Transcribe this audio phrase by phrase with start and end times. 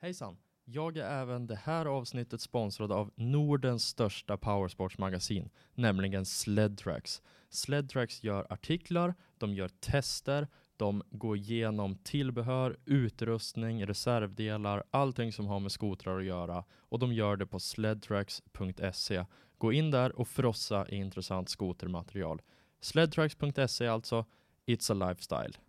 [0.00, 0.36] Hejsan!
[0.64, 7.22] Jag är även det här avsnittet sponsrad av Nordens största powersportsmagasin, nämligen Sledtracks.
[7.48, 15.60] Sledtracks gör artiklar, de gör tester, de går igenom tillbehör, utrustning, reservdelar, allting som har
[15.60, 19.24] med skotrar att göra och de gör det på sledtracks.se.
[19.58, 22.42] Gå in där och frossa i intressant skotermaterial.
[22.80, 24.24] Sledtracks.se alltså,
[24.66, 25.67] it's a lifestyle.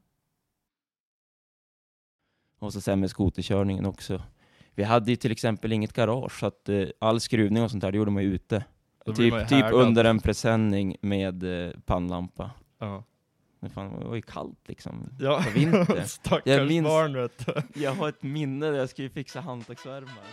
[2.59, 4.21] Och så sen med skoterkörningen också.
[4.75, 7.91] Vi hade ju till exempel inget garage, så att eh, all skruvning och sånt där,
[7.91, 8.65] det gjorde man ju ute.
[9.05, 9.81] Då blir man ju Typ, typ härdad.
[9.81, 12.51] under en presenning med eh, pannlampa.
[12.79, 13.03] Ja,
[13.59, 15.09] Men fan, det var ju kallt liksom.
[15.19, 15.43] ja.
[15.45, 16.01] På vintern.
[16.07, 17.81] stackars Jag minns- barn vet du.
[17.81, 20.25] Jag har ett minne där jag skulle fixa handtagsvärmare.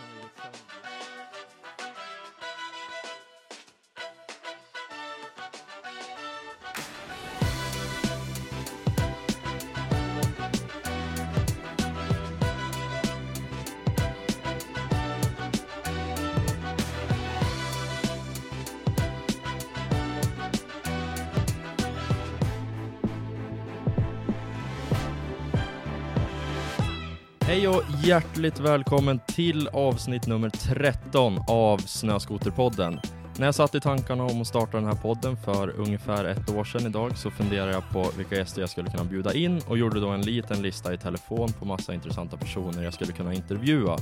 [27.67, 32.99] Hej och hjärtligt välkommen till avsnitt nummer 13 av Snöskoterpodden.
[33.37, 36.63] När jag satt i tankarna om att starta den här podden för ungefär ett år
[36.63, 39.99] sedan idag så funderade jag på vilka gäster jag skulle kunna bjuda in och gjorde
[39.99, 43.97] då en liten lista i telefon på massa intressanta personer jag skulle kunna intervjua.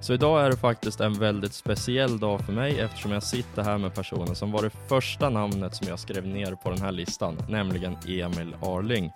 [0.00, 3.78] Så idag är det faktiskt en väldigt speciell dag för mig eftersom jag sitter här
[3.78, 7.38] med personen som var det första namnet som jag skrev ner på den här listan,
[7.48, 9.10] nämligen Emil Arling.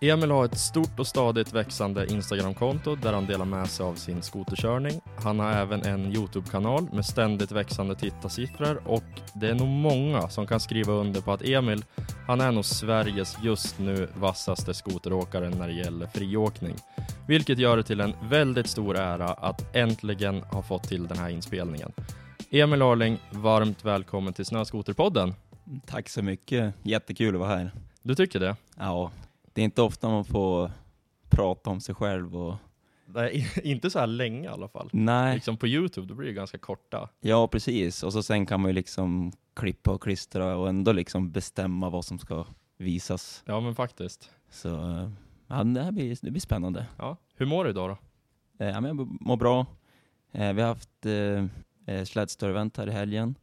[0.00, 4.22] Emil har ett stort och stadigt växande Instagramkonto där han delar med sig av sin
[4.22, 5.00] skoterkörning.
[5.16, 9.04] Han har även en Youtube-kanal med ständigt växande tittarsiffror och
[9.34, 11.84] det är nog många som kan skriva under på att Emil,
[12.26, 16.74] han är nog Sveriges just nu vassaste skoteråkare när det gäller friåkning.
[17.28, 21.28] Vilket gör det till en väldigt stor ära att äntligen ha fått till den här
[21.28, 21.92] inspelningen.
[22.50, 25.34] Emil Arling, varmt välkommen till Snöskoterpodden.
[25.86, 27.72] Tack så mycket, jättekul att vara här.
[28.02, 28.56] Du tycker det?
[28.76, 29.10] Ja,
[29.58, 30.70] det är inte ofta man får
[31.28, 32.56] prata om sig själv och...
[33.06, 34.90] Nej, inte så här länge i alla fall.
[34.92, 37.08] Nej, Liksom på Youtube, då blir det ganska korta.
[37.20, 38.02] ja precis.
[38.02, 42.04] Och så sen kan man ju liksom klippa och klistra och ändå liksom bestämma vad
[42.04, 42.44] som ska
[42.76, 43.42] visas.
[43.46, 44.30] Ja men faktiskt.
[44.50, 44.68] Så
[45.46, 46.86] ja, det här blir, det blir spännande.
[46.98, 47.16] Ja.
[47.36, 48.64] Hur mår du idag då?
[48.64, 49.66] Eh, Ja, men jag mår bra.
[50.32, 53.34] Eh, Vi har haft eh, eh, slädstörevent här i helgen.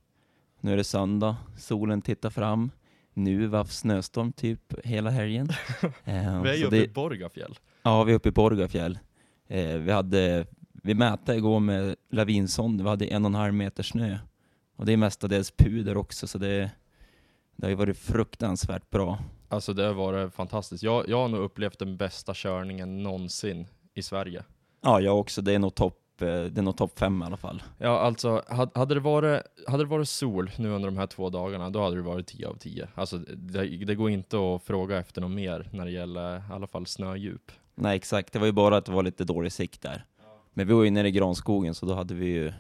[0.60, 2.72] Nu är det söndag, solen tittar fram.
[3.18, 5.50] Nu har haft snöstorm typ hela helgen.
[6.04, 7.56] Eh, Vi är ju uppe det- i Borgafjäll.
[7.84, 9.00] Ja, vi är uppe i Borgafjäll.
[9.48, 10.46] Eh, vi hade,
[10.84, 14.18] vi mätte igår med lavinsond, vi hade en och en halv meter snö.
[14.76, 16.72] Och det är mestadels puder också, så det,
[17.56, 19.20] det har ju varit fruktansvärt bra.
[19.50, 20.84] Alltså det var det fantastiskt.
[20.84, 24.44] Jag, jag har nog upplevt den bästa körningen någonsin i Sverige.
[24.82, 25.42] Ja, jag också.
[25.42, 27.64] Det är nog topp det är nog topp fem i alla fall.
[27.78, 31.30] Ja alltså, had- hade det, varit, hade det varit sol nu under de här två
[31.30, 32.88] dagarna, då hade det varit 10 av 10.
[32.96, 36.68] Alltså det, det går inte att fråga efter något mer när det gäller i alla
[36.68, 37.52] fall snödjup.
[37.76, 38.34] Nej, exakt.
[38.34, 40.06] Det var ju bara att det var lite dålig sikt där.
[40.54, 42.54] Men vi var ju nere i granskogen, så då hade vi ju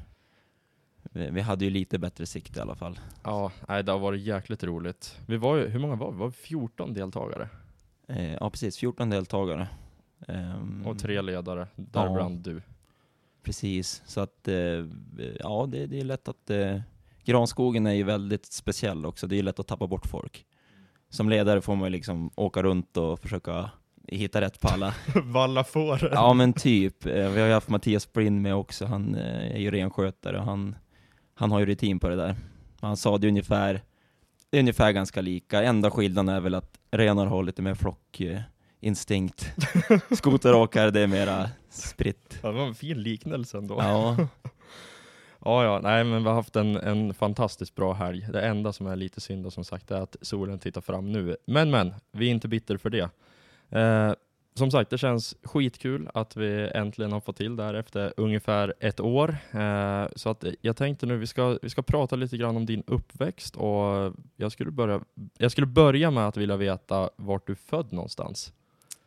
[1.11, 2.99] vi hade ju lite bättre sikt i alla fall.
[3.23, 5.19] Ja, nej, det har varit jäkligt roligt.
[5.27, 6.17] Vi var ju, hur många var vi?
[6.17, 7.49] Var vi 14 deltagare?
[8.07, 8.77] Eh, ja, precis.
[8.77, 9.67] 14 deltagare.
[10.27, 12.61] Ehm, Och tre ledare, däribland du.
[13.45, 14.85] Precis, så att eh,
[15.39, 16.79] ja, det, det är lätt att eh,
[17.23, 19.28] granskogen är ju väldigt speciell också.
[19.28, 20.45] Det är lätt att tappa bort folk.
[21.09, 23.69] Som ledare får man ju liksom åka runt och försöka
[24.07, 24.94] hitta rätt på alla.
[25.23, 26.09] Valla fåren.
[26.13, 27.06] Ja men typ.
[27.06, 28.85] Eh, Vi har ju haft Mattias Brinn med också.
[28.85, 30.75] Han är ju renskötare och han,
[31.35, 32.35] han har ju rutin på det där.
[32.81, 33.81] Han sa det är ungefär,
[34.50, 35.63] det är ungefär ganska lika.
[35.63, 37.75] Enda skillnaden är väl att renar har lite mer
[38.80, 39.53] flockinstinkt.
[40.12, 42.40] Skoteråkare det är mera spritt.
[42.41, 43.75] Ja, det var en fin liknelse ändå.
[43.80, 44.18] Ja,
[45.47, 48.28] Ja, ja, nej men vi har haft en, en fantastiskt bra helg.
[48.34, 51.38] Det enda som är lite synd som sagt är att solen tittar fram nu.
[51.46, 53.09] Men men, vi är inte bitter för det.
[53.69, 54.13] Eh,
[54.56, 58.74] som sagt, det känns skitkul att vi äntligen har fått till det här efter ungefär
[58.80, 59.38] ett år.
[59.51, 62.83] Eh, så att jag tänkte nu, vi ska, vi ska prata lite grann om din
[62.88, 65.01] uppväxt och jag skulle börja,
[65.38, 68.54] jag skulle börja med att vilja veta vart du är född någonstans.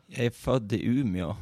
[0.08, 1.36] Jag är född i Umeå.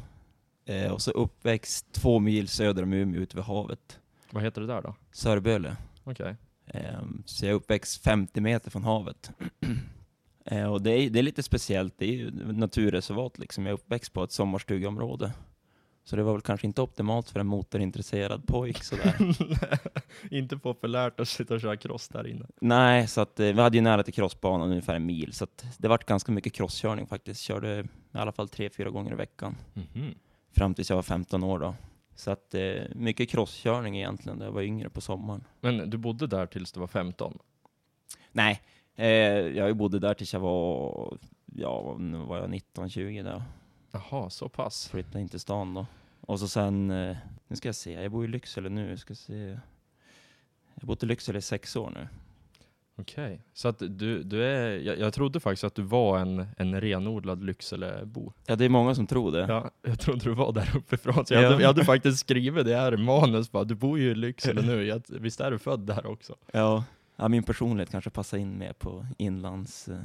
[0.65, 3.99] Eh, och så uppväxt två mil söder om Umeå ute vid havet.
[4.31, 4.95] Vad heter det där då?
[5.11, 5.75] Sörböle.
[6.03, 6.35] Okej.
[6.67, 9.31] Ehm, Så jag är uppväxt 50 meter från havet.
[10.49, 13.65] Eh, Och det är, det är lite speciellt, det är ju naturreservat liksom.
[13.65, 15.31] Jag är uppväxt på ett sommarstugeområde.
[16.07, 19.15] Så det var väl kanske inte optimalt för en motorintresserad pojk sådär.
[20.31, 22.45] inte populärt att sitta och köra cross där inne.
[22.61, 25.33] Nej, så att eh, vi hade ju nära till crossbanan, ungefär en mil.
[25.33, 27.41] Så att det vart ganska mycket crosskörning faktiskt.
[27.41, 27.79] Körde
[28.13, 29.55] i alla fall tre, fyra gånger i veckan.
[29.73, 30.15] Mhm.
[30.51, 31.75] Fram tills jag var 15 år då.
[32.15, 35.43] Så att eh, mycket crosskörning egentligen, när jag var yngre på sommaren.
[35.61, 37.39] Men du bodde där tills du var 15?
[38.31, 38.61] Nej,
[38.95, 43.43] eh, jag bodde där tills jag var, ja, nu var jag 19-20 där.
[43.97, 44.87] Jaha, så pass.
[44.87, 45.85] Flyttade in till stan då.
[46.21, 47.17] Och så sen, eh,
[47.47, 49.33] nu ska jag se, jag bor i Lycksele nu, ska se.
[50.73, 52.07] Jag har bott i Lycksele i sex år nu.
[52.99, 56.81] Okej, så att du, du är, jag, jag trodde faktiskt att du var en, en
[56.81, 58.33] renodlad Lyckselebo.
[58.45, 59.39] Ja, det är många som tror det.
[59.49, 61.49] Ja, jag trodde du var där uppifrån, så jag, Ja.
[61.49, 64.61] hade, jag hade faktiskt skrivit det här i manus bara, du bor ju i Lycksele
[64.61, 66.35] nu, jag, visst är du född där också?
[66.51, 66.83] Ja,
[67.15, 69.87] ja min personlighet kanske passar in mer på inlands...
[69.87, 69.97] Eh,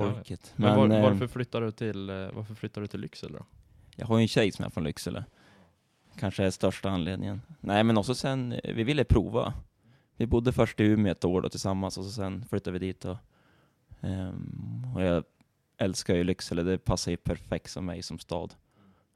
[0.00, 0.52] folket.
[0.56, 3.46] Men, var, eh, varför flyttar du till, eh, varför flyttar du till Lycksele då?
[3.96, 5.24] Jag har ju en tjej som är från Lycksele.
[6.18, 7.42] Kanske är största anledningen.
[7.60, 9.54] Nej, men också sen, eh, vi ville prova.
[10.16, 13.04] Vi bodde först i Umeå ett år då tillsammans och så sen flyttade vi dit.
[13.04, 13.16] Och,
[14.00, 15.24] ehm, och jag
[15.76, 18.54] älskar ju Lycksele, det passar ju perfekt som mig som stad.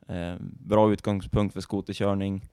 [0.08, 2.44] Ehm, bra utgångspunkt för skoterkörning,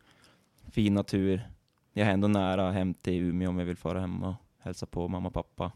[0.72, 1.50] fin natur.
[1.94, 5.08] Jag är ändå nära hem till Umeå om jag vill fara hem och hälsa på
[5.08, 5.72] mamma och pappa.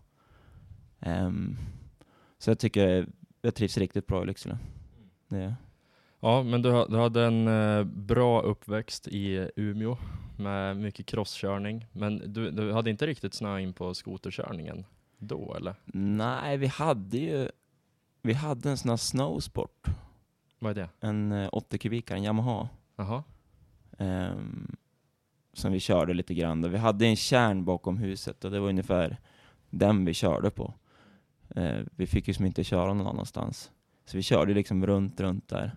[1.00, 1.58] Ehm,
[2.44, 3.08] så jag tycker
[3.42, 4.58] jag trivs riktigt bra i Lycksele.
[5.28, 5.56] Det,
[6.20, 9.98] Ja, men du, du hade en eh, bra uppväxt i Umeå
[10.38, 14.86] med mycket crosskörning, men du, du hade inte riktigt snö in på skoterkörningen
[15.18, 15.76] då eller?
[15.86, 17.50] Nej, vi hade ju
[18.22, 19.88] vi hade en sån här snowsport,
[20.60, 21.08] Vad är det?
[21.08, 23.24] en eh, 80 kubikare, en Yamaha, Jaha,
[23.98, 24.76] ehm,
[25.54, 26.62] som vi körde lite grann.
[26.62, 26.68] Då.
[26.68, 29.18] Vi hade en kärn bakom huset och det var ungefär
[29.70, 30.74] den vi körde på.
[31.56, 33.72] Eh, vi fick ju som inte köra någon annanstans.
[34.06, 35.76] Så vi körde liksom runt, runt där.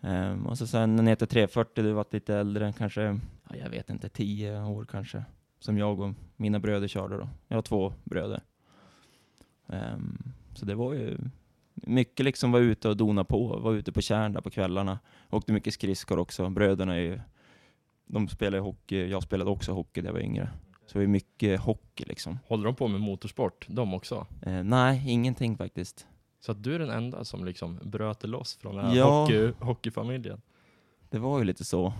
[0.00, 3.90] Ehm, och så sen ner till 340, du var lite äldre, kanske, ja, jag vet
[3.90, 5.24] inte, 10 år kanske.
[5.58, 7.28] Som jag och mina bröder körde då.
[7.48, 8.40] Jag har två bröder.
[9.68, 10.18] Ehm,
[10.54, 11.18] så det var ju
[11.74, 14.98] mycket liksom var ute och dona på, var ute på kärn där på kvällarna.
[15.30, 16.50] Åkte mycket skridskor också.
[16.50, 17.20] Bröderna är ju,
[18.06, 20.50] de spelar ju hockey, jag spelade också hockey när jag var yngre.
[20.90, 22.38] Så det ju mycket hockey liksom.
[22.46, 24.26] håller de på med motorsport, de också?
[24.42, 26.06] Eh, nej, ingenting faktiskt.
[26.40, 29.20] Så att du är den enda som liksom bröt loss från den här Ja.
[29.22, 30.42] hockey, hockeyfamiljen?
[31.10, 31.92] Det var ju lite så.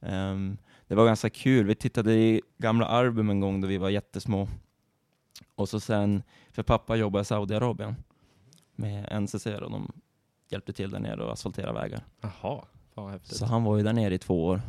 [0.00, 1.66] Ehm, det var ganska kul.
[1.66, 4.48] Vi tittade i gamla album en gång då vi var jättesmå.
[5.54, 7.94] Och så sen, för pappa jobbade i Saudiarabien
[8.76, 9.92] med NCC och de
[10.48, 12.04] hjälpte till där nere och asfaltera vägar.
[12.20, 12.64] Jaha,
[12.94, 13.36] fan häftigt.
[13.36, 14.60] Så han var ju där nere i två år.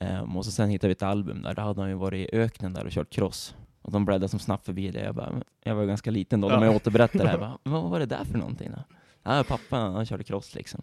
[0.00, 2.36] Ehm, och så sen hittade vi ett album där, där hade han ju varit i
[2.36, 3.54] öknen där och kört cross.
[3.82, 5.00] Och de bläddrade som snabbt förbi det.
[5.04, 6.68] Jag, bara, "Men jag var ganska liten då, de Ja.
[6.68, 7.38] har återberättat det här.
[7.38, 8.82] Bara, Vad var det där för någonting då?
[9.22, 10.82] Ja, pappa han körde cross liksom.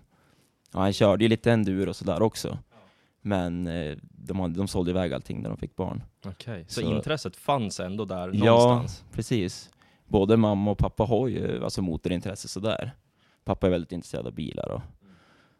[0.73, 2.57] Och han körde ju lite enduro och sådär också.
[3.21, 6.03] Men eh, de, hade, de sålde iväg allting när de fick barn.
[6.25, 8.45] Okej, så, Så- intresset fanns ändå där Ja.
[8.45, 9.03] någonstans?
[9.11, 9.69] Precis.
[10.07, 12.91] Både mamma och pappa har ju alltså motorintresse sådär.
[13.43, 14.81] Pappa är väldigt intresserad av bilar och,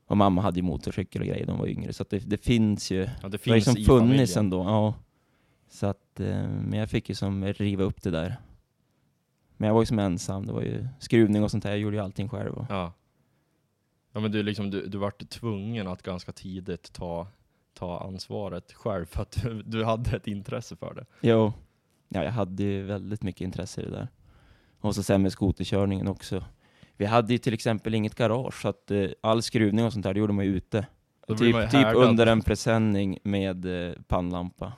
[0.06, 1.94] och mamma hade ju motorcykel och grejer, de var yngre.
[1.94, 4.40] Så det, det finns ju Ja, det det har finns liksom i funnits familjen.
[4.40, 4.94] ändå, ja.
[5.70, 8.36] Så att, eh, men jag fick ju som riva upp det där.
[9.58, 11.96] Men jag var ju som ensam, det var ju skruvning och sånt där, jag gjorde
[11.98, 12.54] ju allting själv.
[12.54, 12.94] Och, Ja.
[14.16, 17.28] Ja men du, liksom, du, du vart tvungen att ganska tidigt ta,
[17.74, 21.06] ta ansvaret själv för att du, du hade ett intresse för det.
[21.22, 21.54] jo,
[22.10, 24.08] ja, jag hade ju väldigt mycket intresse i det där.
[24.80, 26.44] Och så sen med skoterkörningen också.
[27.04, 30.14] Vi hade ju till exempel inget garage, så att eh, all skruvning och sånt där,
[30.14, 30.88] det gjorde man ju ute.
[31.28, 32.04] Då blir man ju Typ, typ härdad.
[32.04, 34.74] under en presenning med eh, pannlampa.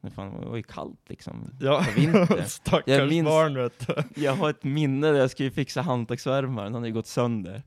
[0.00, 1.50] Men fan, det var ju kallt liksom.
[1.60, 2.42] Ja, vintern.
[2.46, 3.94] stackars Jag minns- barn vet du.
[4.22, 7.62] Jag har ett minne där jag skulle fixa handtagsvärmaren, den hade ju gått sönder.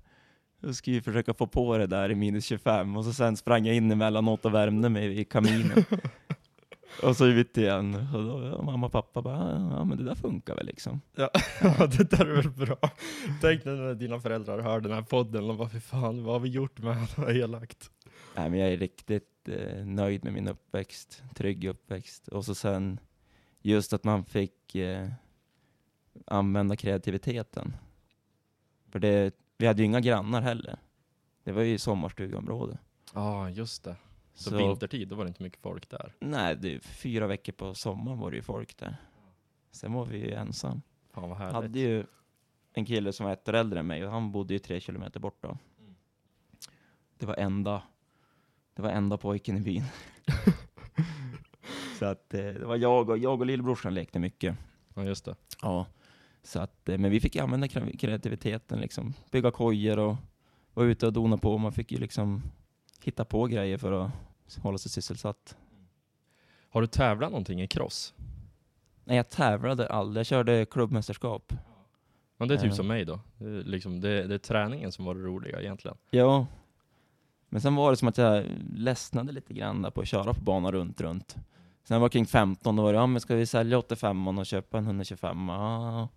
[0.62, 3.66] Jag skulle ju försöka få på det där i minus 25 och så sen sprang
[3.66, 5.84] jag in emellanåt och värmde mig i kaminen.
[7.04, 7.96] och så ut igen.
[7.96, 11.02] Och då, mamma och pappa bara, ja men det där funkar väl liksom.
[11.16, 11.30] Ja,
[11.88, 12.78] det där är väl bra.
[13.42, 16.50] Tänk när dina föräldrar hör den här podden och bara fy fan, vad har vi
[16.50, 17.08] gjort med honom?
[17.16, 17.92] Vad elakt.
[18.36, 22.28] Nej men jag är riktigt eh, nöjd med min uppväxt, trygg uppväxt.
[22.28, 23.00] Och så sen
[23.62, 25.10] just att man fick eh,
[26.28, 27.76] använda kreativiteten.
[28.92, 30.80] För det, vi hade ju inga grannar heller.
[31.44, 32.78] Det var ju sommarstugeområde.
[33.14, 33.96] Ja, just det.
[34.38, 36.14] Så, Så- vintertid, då var det inte mycket folk där.
[36.20, 38.98] Nej, det, fyra veckor på sommaren var det ju folk där.
[39.72, 40.82] Sen var vi ju ensam.
[41.14, 41.54] Fan vad härligt.
[41.54, 42.06] hade ju
[42.74, 45.20] en kille som var ett år äldre än mig och han bodde ju tre kilometer
[45.20, 45.58] bort då.
[47.18, 47.84] Det var enda,
[48.74, 49.84] det var enda pojken i byn.
[52.00, 54.56] så att eh, det var jag och, jag och lillebrorsan lekte mycket.
[54.94, 55.36] Ja, just det.
[55.62, 55.86] Ja.
[56.44, 59.14] Så att, eh, men vi fick använda kre- kreativiteten liksom.
[59.32, 60.16] Bygga kojor och
[60.74, 61.58] vara ute och dona på.
[61.58, 62.42] Man fick ju liksom
[63.04, 64.12] hitta på grejer för att
[64.62, 65.58] hålla sig sysselsatt.
[66.70, 68.14] Har du tävlat någonting i cross?
[69.04, 70.20] Nej, jag tävlade aldrig.
[70.20, 71.54] Jag körde klubbmästerskap.
[72.38, 72.76] Men det är typ Ja.
[72.76, 73.20] som mig då.
[73.38, 75.98] Det är, liksom, det, det är träningen som var det roliga egentligen.
[76.10, 76.48] Ja.
[77.50, 80.42] Men sen var det som att jag ledsnade lite grann där på att köra på
[80.42, 81.36] banan runt, runt.
[81.84, 84.78] Sen var kring 15, då var det, ja men ska vi sälja 85 och köpa
[84.78, 85.48] en 125?
[85.50, 86.08] Ja,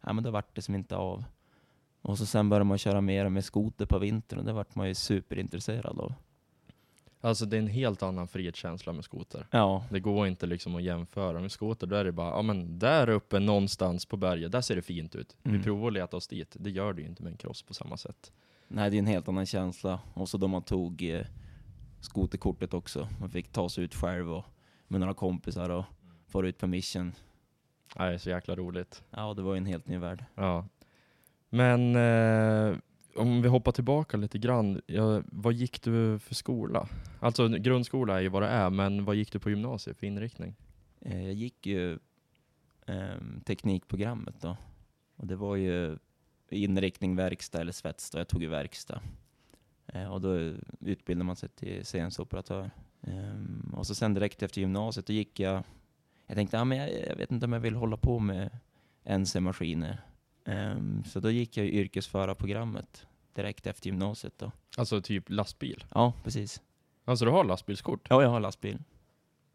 [0.00, 1.24] ja men det vart det som inte av.
[2.06, 4.88] Och så sen började man köra mer med skoter på vintern och det vart man
[4.88, 6.14] ju superintresserad av.
[7.20, 9.46] Alltså det är en helt annan frihetskänsla med skoter.
[9.50, 12.78] Ja, Det går inte liksom att jämföra med skoter, då är det bara, ja men
[12.78, 15.36] där uppe någonstans på berget, där ser det fint ut.
[15.42, 15.62] Vi Mm.
[15.62, 16.56] provar att leta oss dit.
[16.60, 18.32] Det gör det ju inte med en cross på samma sätt.
[18.68, 20.00] nej det är en helt annan känsla.
[20.14, 21.26] Och så då man tog eh,
[22.00, 23.08] skoterkortet också.
[23.20, 24.44] Man fick ta sig ut själv och
[24.88, 25.84] med några kompisar och
[26.28, 27.12] få ut på mission.
[27.96, 29.02] Nej, så jäkla roligt.
[29.10, 30.24] Ja, det var ju en helt ny värld.
[30.34, 30.66] Ja.
[31.50, 32.76] Men eh,
[33.16, 36.88] om vi hoppar tillbaka lite grann, ja, vad gick du för skola?
[37.20, 40.54] Alltså grundskola är ju vad det är, men vad gick du på gymnasiet för inriktning?
[41.00, 41.98] Eh, Jag gick ju
[42.86, 44.56] eh, teknikprogrammet då.
[45.16, 45.98] Och det var ju
[46.50, 48.18] inriktning verkstad eller svets då.
[48.18, 49.00] Jag tog ju verkstad.
[49.86, 52.70] Eh, och då utbildade man sig till CNC-operatör.
[53.02, 55.62] Ehm, och så sen direkt efter gymnasiet, då gick jag...
[56.26, 58.50] Jag tänkte, ah, men jag, jag vet inte om jag vill hålla på med
[59.04, 60.00] NC-maskiner.
[60.46, 64.52] Ehm, så då gick jag ju yrkesförarprogrammet direkt efter gymnasiet då.
[64.76, 65.84] Alltså typ lastbil?
[65.94, 66.62] Ja, precis.
[67.04, 68.06] Alltså du har lastbilskort?
[68.10, 68.78] Ja, jag har lastbil.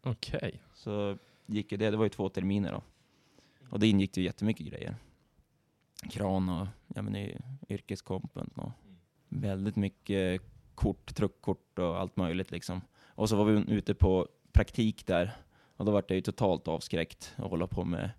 [0.02, 0.60] Okej.
[0.74, 2.82] Så gick ju det, det var ju två terminer då.
[3.70, 4.96] Och det ingick ju jättemycket grejer.
[6.10, 7.16] Kran och ja, men
[7.68, 8.70] yrkeskompen och
[9.28, 10.42] väldigt mycket
[10.74, 12.80] kort, truckkort och allt möjligt liksom.
[13.14, 15.32] Och så var vi ute på praktik där
[15.76, 18.10] och då var jag ju totalt avskräckt att hålla på med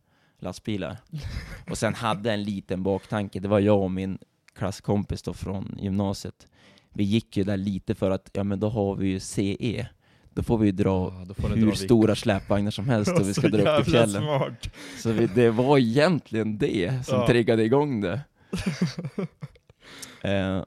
[0.43, 0.97] lastbilar.
[1.69, 4.17] Och sen hade en liten baktanke, det var jag och min
[4.55, 6.47] klasskompis då från gymnasiet.
[6.89, 9.87] Vi gick ju där lite för att, ja men då har vi ju CE.
[10.29, 13.47] Då får vi ju dra Ja, hur dra stora släpvagnar som helst och vi ska
[13.47, 14.21] dra upp till fjällen.
[14.23, 14.69] smart.
[14.97, 17.27] Så vi, det var egentligen det som Ja.
[17.27, 18.21] triggade igång det.
[20.21, 20.63] eh,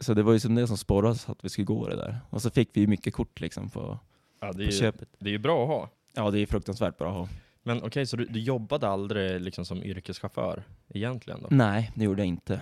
[0.00, 2.20] så det var ju som det som sporrade oss att vi skulle gå det där.
[2.30, 3.98] Och så fick vi ju mycket kort liksom på,
[4.40, 5.08] Ja, det, på är ju, köpet.
[5.18, 5.90] det är ju bra att ha.
[6.14, 7.28] Ja, det är fruktansvärt bra att ha.
[7.66, 11.48] Men okej, så du, du jobbade aldrig liksom som yrkeschaufför egentligen då?
[11.50, 12.60] Nej, det gjorde jag inte.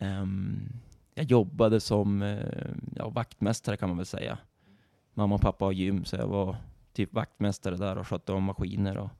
[0.00, 0.68] Ehm,
[1.14, 2.38] jag jobbade som eh,
[2.96, 4.38] ja, vaktmästare kan man väl säga.
[5.14, 6.56] Mamma och pappa har gym, så jag var
[6.92, 9.10] typ vaktmästare där och skötte om maskiner och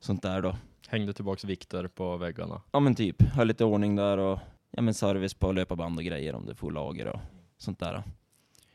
[0.00, 0.56] sånt där då.
[0.88, 2.62] Hängde tillbaks vikter på väggarna?
[2.72, 4.38] Ja men typ, höll lite ordning där och
[4.70, 7.20] ja, men service på löparband och grejer om det får lager och
[7.56, 8.02] sånt där.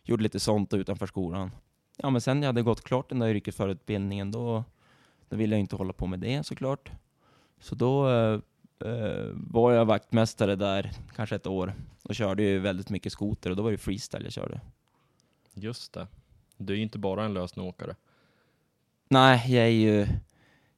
[0.04, 1.52] Gjorde lite sånt utanför skolan.
[1.98, 4.64] Ja men sen jag hade gått klart den där yrkesförarutbildningen då,
[5.34, 6.92] då ville jag inte hålla på med det såklart.
[7.60, 8.40] Så då eh,
[8.90, 11.74] eh, var jag vaktmästare där kanske ett år
[12.04, 14.62] och körde ju väldigt mycket skoter och då var det freestyle jag körde.
[15.54, 16.08] Just det.
[16.58, 17.96] Du är ju inte bara en lösnåkare.
[19.10, 20.08] Nej, jag är ju,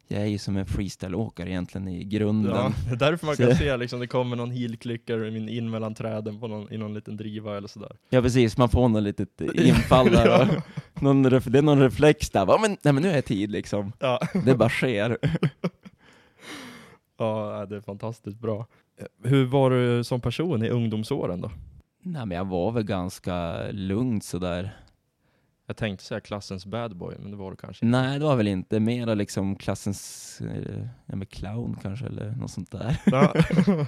[0.08, 2.52] jag är ju som en freestyleåkare egentligen i grunden.
[2.56, 5.96] Ja, det är därför man Så- kan se liksom, det kommer någon heelklicker in mellan
[5.96, 7.92] träden på någon, i någon liten driva eller sådär.
[8.10, 10.42] Ja precis, man får något litet infall där
[10.94, 13.92] och någon det är någon reflex där, Va, men, nej men nu är tid liksom.
[14.00, 14.20] Ja.
[14.46, 15.18] Det bara sker.
[17.18, 18.68] ja, det är fantastiskt bra.
[19.24, 21.52] Hur var du som person i ungdomsåren då?
[22.04, 24.78] Nej men jag var väl ganska lugn sådär.
[25.68, 27.98] Jag tänkte säga klassens bad boy, men det var du kanske inte.
[28.02, 32.52] Nej det var väl inte, mera liksom klassens, eh, ja men clown kanske eller något
[32.52, 33.02] sånt där.
[33.06, 33.34] Ja.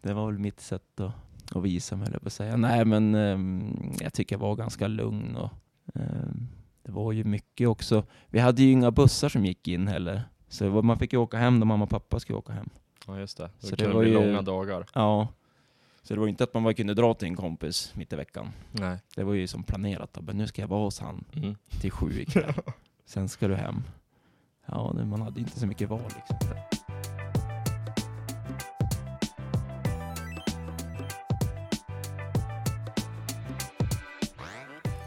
[0.00, 1.12] Det var väl mitt sätt att,
[1.56, 2.56] att visa mig, höll jag säga.
[2.56, 5.50] Nej men ehm, jag tycker jag var ganska lugn och
[5.94, 6.48] ehm,
[6.82, 8.04] det var ju mycket också.
[8.28, 10.22] Vi hade ju inga bussar som gick in heller.
[10.48, 12.68] Så det man fick ju åka hem då mamma och pappa skulle åka hem.
[13.06, 13.50] ja, just det.
[13.58, 14.86] Så Det det var bli ju- långa dagar.
[14.94, 15.28] Ja.
[16.08, 18.16] Så det var ju inte att man bara kunde dra till en kompis mitt i
[18.16, 18.52] veckan.
[18.72, 18.98] Nej.
[19.16, 20.12] Det var ju som planerat.
[20.12, 20.22] Då.
[20.22, 21.56] Men nu ska jag vara hos han Mm.
[21.80, 22.54] till sju ikväll.
[23.06, 23.82] Sen ska du hem.
[24.66, 26.36] Ja, man hade inte så mycket val liksom.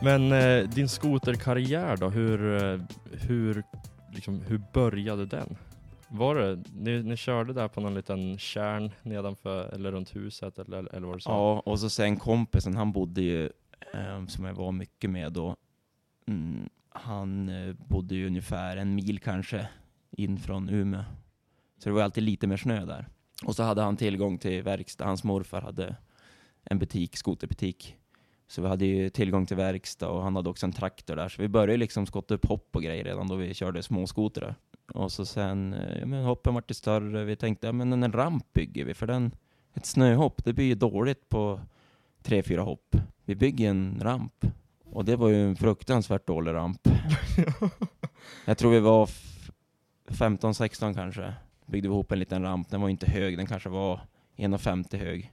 [0.01, 2.79] Men eh, din skoterkarriär då, hur, eh,
[3.11, 3.63] hur,
[4.13, 5.57] liksom, hur började den?
[6.13, 10.95] Var det, ni, ni körde där på någon liten kärn nedanför, eller runt huset, eller,
[10.95, 11.31] eller vad du sa?
[11.31, 13.45] Ja, och så sen kompisen, han bodde ju,
[13.93, 15.55] eh, som jag var mycket med då,
[16.27, 19.67] mm, han eh, bodde ju ungefär en mil kanske
[20.11, 21.03] in från Umeå.
[21.77, 23.07] Så det var alltid lite mer snö där.
[23.45, 25.95] Och så hade han tillgång till verkstad, hans morfar hade
[26.63, 27.95] en butik, skoterbutik.
[28.47, 31.29] Så vi hade ju tillgång till verkstad och han hade också en traktor där.
[31.29, 34.55] Så vi började liksom skotta upp hopp och grejer redan då vi körde småskotrar.
[34.93, 37.23] Och så sen, eh, ja men hoppen vart större.
[37.23, 39.31] Vi tänkte, ja men en ramp bygger vi för den,
[39.73, 41.59] ett snöhopp, det blir ju dåligt på
[42.23, 42.95] tre, fyra hopp.
[43.25, 44.45] Vi bygger en ramp.
[44.85, 46.87] Och det var ju en fruktansvärt dålig ramp.
[48.45, 49.49] Jag tror vi var f-
[50.07, 51.33] 15-16 kanske.
[51.65, 52.69] Byggde vi ihop en liten ramp.
[52.69, 53.99] Den var inte hög, den kanske var
[54.37, 55.31] 1,50 hög.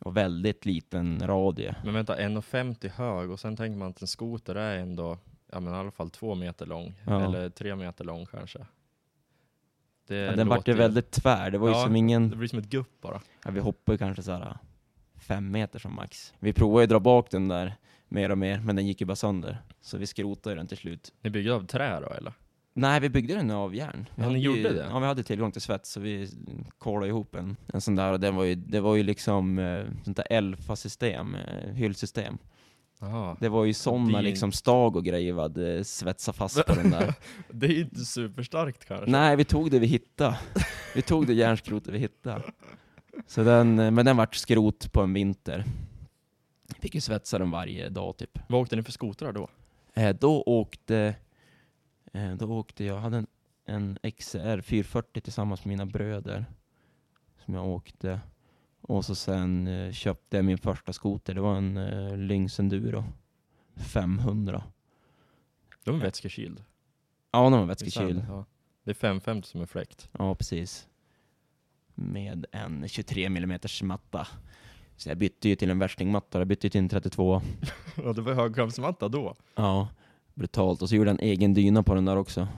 [0.00, 1.74] Och väldigt liten radie.
[1.84, 5.18] Men vänta, 1,50 hög och sen tänker man att en skoter är ändå,
[5.52, 6.94] ja men i alla fall två meter lång.
[7.06, 7.24] Ja.
[7.24, 8.58] Eller tre meter lång kanske.
[10.10, 12.48] Det Ja, den vart ju väldigt tvär, det var ju Ja, som ingen, Det blir
[12.48, 13.20] som ett gupp bara.
[13.44, 14.58] ja, vi hoppade ju kanske såhär
[15.18, 16.34] fem meter som max.
[16.38, 17.74] Vi provade ju dra bak den där
[18.08, 19.62] mer och mer, men den gick ju bara sönder.
[19.80, 21.12] Så vi skrotade den till slut.
[21.22, 22.32] Ni byggde av trä då eller?
[22.72, 24.08] Nej, vi byggde den av järn.
[24.14, 24.86] Vi Ja, ni gjorde ju, det?
[24.90, 26.28] Ja, vi hade tillgång till svets, så vi
[26.78, 28.12] kolade ihop en, en sån där.
[28.12, 32.38] Och den var ju, det var ju liksom eh, sånt där Elfa-system, eh, hyllsystem.
[33.00, 33.36] Jaha.
[33.40, 36.90] Det var ju Det är liksom stag och grejer vi hade svetsat fast på den
[36.90, 37.14] där.
[37.50, 39.10] Det är ju inte superstarkt kanske.
[39.10, 40.38] Nej, vi tog det vi hittade.
[40.94, 42.42] Vi tog det järnskrotet vi hittade.
[43.26, 45.64] Så den, eh, men den vart skrot på en vinter.
[46.80, 48.38] Fick ju svetsa den varje dag typ.
[48.48, 49.48] Vad åkte ni för skotrar då?
[49.94, 51.14] Eh, då åkte,
[52.12, 53.26] eh, då åkte jag, hade en,
[53.66, 56.44] en XR 440 tillsammans med mina bröder.
[57.44, 58.20] Som jag åkte.
[58.90, 63.04] Och så sen eh, köpte jag min första skoter, det var en eh, Lynx Enduro
[63.76, 64.62] 500.
[65.84, 66.64] De är vätskekyld.
[67.30, 68.24] Ja, den var vätskekyld.
[68.28, 68.44] Ja.
[68.84, 70.08] Det är 550 som är fläkt.
[70.12, 70.88] Ja, precis.
[71.94, 74.26] Med en 23 mm matta.
[74.96, 77.42] Så jag bytte ju till en värstingmatta, jag bytte ju till en 32.
[77.96, 79.34] Ja, det var högkampsmatta då.
[79.54, 79.88] Ja,
[80.34, 80.82] brutalt.
[80.82, 82.48] Och så gjorde jag en egen dyna på den där också.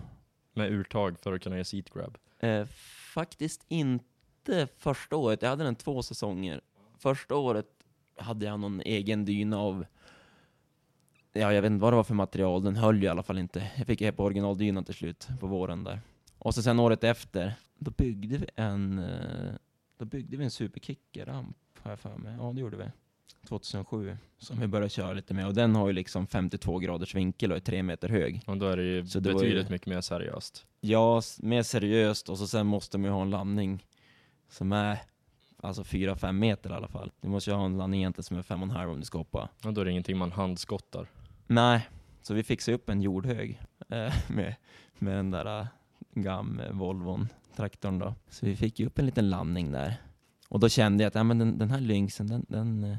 [0.54, 2.18] Med urtag för att kunna göra seat grab.
[2.38, 2.66] Eh,
[3.14, 4.11] faktiskt inte
[4.78, 6.60] första året, jag hade den två säsonger.
[6.98, 7.66] Första året
[8.18, 9.84] hade jag någon egen dyna av,
[11.32, 13.38] ja jag vet inte vad det var för material, den höll ju i alla fall
[13.38, 13.70] inte.
[13.76, 16.00] Jag fick på originaldynan till slut, på våren där.
[16.38, 19.52] Och så sen året efter, då byggde vi en, eh,
[19.98, 22.36] då byggde vi en superkicker-ramp, har jag för mig.
[22.38, 22.84] Ja, det gjorde vi.
[23.48, 25.46] 2007, som vi började köra lite med.
[25.46, 28.40] Och den har ju liksom 52 graders vinkel och är tre meter hög.
[28.46, 30.66] Och då är det ju Så det betydligt ju- mycket mer seriöst.
[30.80, 33.86] Ja, mer seriöst och så sen måste man ju ha en landning
[34.52, 34.98] som är
[35.56, 37.12] alltså 4-5 meter i alla fall.
[37.20, 39.48] Du måste ju ha en landning egentligen som är 5,5 om du ska hoppa.
[39.64, 41.06] Och då är det ingenting man handskottar.
[41.46, 41.88] Nej,
[42.22, 44.54] så vi fixade upp en jordhög eh, med,
[44.98, 45.66] med den där eh,
[46.14, 48.14] gamla Volvon, traktorn då.
[48.28, 49.94] Så vi fick ju upp en liten landning där.
[50.48, 52.96] Och då kände jag att ja, men den, den här Lynxen, den, den, eh,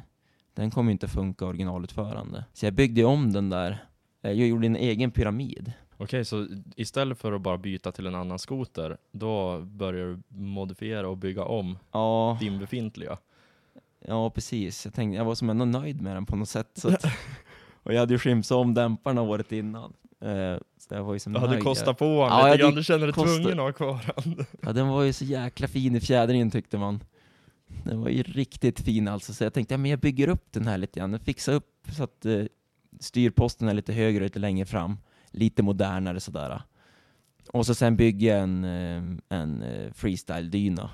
[0.53, 2.45] den kommer ju inte funka originalutförande.
[2.53, 3.85] Så jag byggde om den där.
[4.21, 5.73] Eh, Jag gjorde en egen pyramid.
[6.03, 11.07] Okej, så istället för att bara byta till en annan skoter, då börjar du modifiera
[11.09, 13.17] och bygga om Ja, din befintliga.
[14.07, 14.85] Ja, precis.
[14.85, 16.69] Jag, tänkte, jag var som ändå nöjd med den på något sätt.
[16.73, 17.05] Så att,
[17.83, 19.93] och jag hade ju skimsat om dämparna året innan.
[20.21, 21.63] Eh, så jag var ju som Du hade nöjd.
[21.63, 23.71] kostat på honom Ja, lite jag grann, hade du känner dig kostat- tvungen att ha
[23.73, 24.45] kvar den.
[24.61, 27.03] Ja, den var ju så jäkla fin i fjädringen tyckte man.
[27.83, 29.33] Den var ju riktigt fin alltså.
[29.33, 31.11] Så jag tänkte, ja, men jag bygger upp den här lite grann.
[31.11, 32.43] Jag fixar upp så att eh,
[32.99, 34.97] styrposten är lite högre och lite längre fram.
[35.33, 36.61] Lite modernare sådär.
[37.51, 40.89] Och så sen bygger jag en, eh, en eh, freestyle-dyna.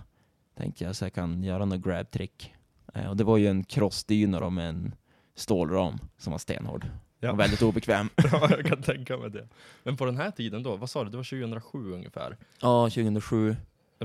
[0.58, 2.54] Tänkte jag så jag kan göra något grab-trick.
[2.94, 4.96] Eh, och det var ju en crossdyna då med en
[5.36, 6.86] stålram som var stenhård.
[7.20, 7.32] Ja.
[7.32, 8.10] Och väldigt obekväm.
[8.16, 9.48] ja, jag kan tänka mig det.
[9.84, 12.38] Men på den här tiden då, vad sa du, det var 2007 ungefär?
[12.62, 13.56] ja, 2007.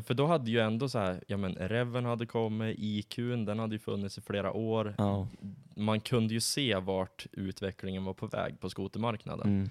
[0.03, 3.75] För då hade ju ändå så här, ja men Reven hade kommit, IQn, den hade
[3.75, 4.95] ju funnits i flera år.
[4.99, 5.29] Ja.
[5.77, 9.49] Man kunde ju se vart utvecklingen var på väg på skotermarknaden.
[9.49, 9.71] Mm.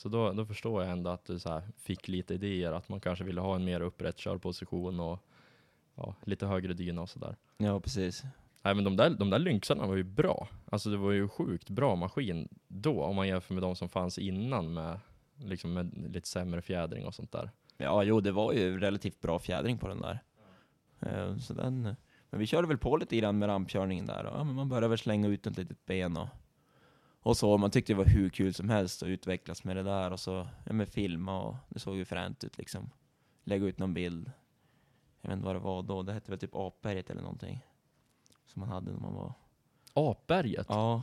[0.00, 3.24] Så då, då förstår jag ändå att du så fick lite idéer, att man kanske
[3.24, 5.18] ville ha en mer upprätt körposition och
[5.94, 7.36] ja, lite högre dyna och sådär.
[7.58, 8.22] ja, precis.
[8.62, 10.48] Nej men de där, de där Lynxarna var ju bra.
[10.70, 14.18] Alltså det var ju sjukt bra maskin då, om man jämför med de som fanns
[14.18, 15.00] innan med,
[15.36, 17.50] liksom med lite sämre fjädring och sånt där.
[17.76, 20.18] Ja, jo, det var ju relativt bra fjädring på den där.
[21.00, 21.82] Eh, Så den,
[22.30, 24.24] men vi körde väl på lite grann med rampkörningen där.
[24.26, 26.28] Och, ja, men man började väl slänga ut ett litet ben och,
[27.22, 27.58] och så.
[27.58, 30.10] Man tyckte det var hur kul som helst att utvecklas med det där.
[30.10, 32.90] Och så ja, med filma och det såg ju fränt ut liksom.
[33.44, 34.30] Lägga ut någon bild.
[35.20, 36.02] Jag vet inte vad det var då.
[36.02, 37.64] Det hette väl typ Apberget eller någonting.
[38.46, 39.32] Som man hade när man var...
[39.92, 40.66] Apberget?
[40.68, 41.02] Ja,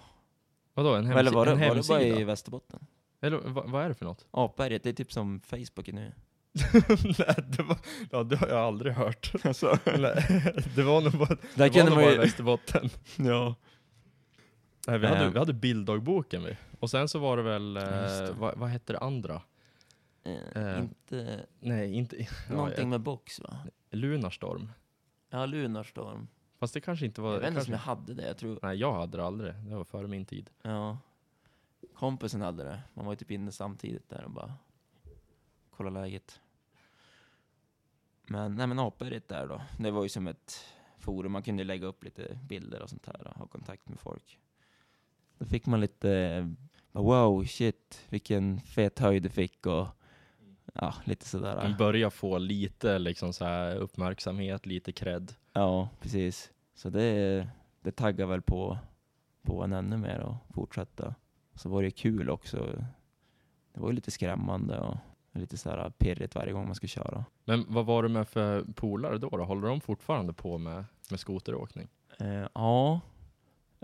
[0.74, 2.00] Vadå, en, hemsi- eller var det, en var det hemsida?
[2.00, 2.86] bara i Västerbotten?
[3.22, 4.26] Eller vad, vad är det för något?
[4.32, 6.14] Apberget, det är typ som Facebook nu.
[7.20, 7.78] Nej, det, var,
[8.12, 9.32] ja, det har jag aldrig hört.
[9.44, 12.18] Nej, det var nog bara, Där det var nog bara ju...
[12.18, 12.90] Västerbotten.
[13.18, 13.56] Ja.
[14.88, 16.58] Nej, vi, hade, vi hade bilddagboken vi.
[16.80, 19.42] Och sen så var det väl, eh, vad, vad hette det andra?
[20.24, 21.46] Eh, Eh, inte...
[21.60, 22.16] Nej, inte...
[22.50, 23.58] Ja, Någonting jag- med box va?
[23.92, 24.72] Lunarstorm.
[25.30, 26.28] Ja, Lunarstorm.
[26.60, 27.34] Fast det kanske inte var...
[27.34, 28.60] Jag vet inte om kanske, jag hade det, jag tror...
[28.62, 29.54] Nej, jag hade det aldrig.
[29.56, 30.50] Det var före min tid.
[30.62, 30.98] Ja.
[31.94, 32.82] Kompisen hade det.
[32.94, 34.54] Man var ju typ inne samtidigt där och bara
[35.70, 36.40] kolla läget.
[38.28, 39.62] Men, nej men Apberget där då.
[39.80, 40.66] Det var ju som ett
[41.00, 41.32] forum.
[41.32, 44.40] Man kunde lägga upp lite bilder och sånt här och ha kontakt med folk.
[45.38, 49.88] Då fick man lite, eh, wow shit, vilken fet höjd du fick och
[50.74, 51.56] ja, lite sådär.
[51.56, 55.34] Man börjar få lite liksom så här uppmärksamhet, lite cred.
[55.54, 56.52] Ja, precis.
[56.76, 57.48] Så det,
[57.82, 58.78] det taggar väl på,
[59.42, 61.16] på en ännu mer och fortsätta.
[61.56, 62.84] Så var det kul också.
[63.74, 64.98] Det var ju lite skrämmande och
[65.32, 67.26] lite så här pirrigt varje gång man ska köra.
[67.46, 69.44] Men vad var det med för polare då, då?
[69.44, 71.88] Håller de fortfarande på med, med skoteråkning?
[72.20, 73.02] Eh, ja,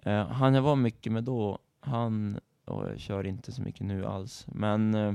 [0.04, 4.06] eh, han jag var mycket med då, han och jag kör inte så mycket nu
[4.06, 4.48] alls.
[4.48, 5.14] Men eh,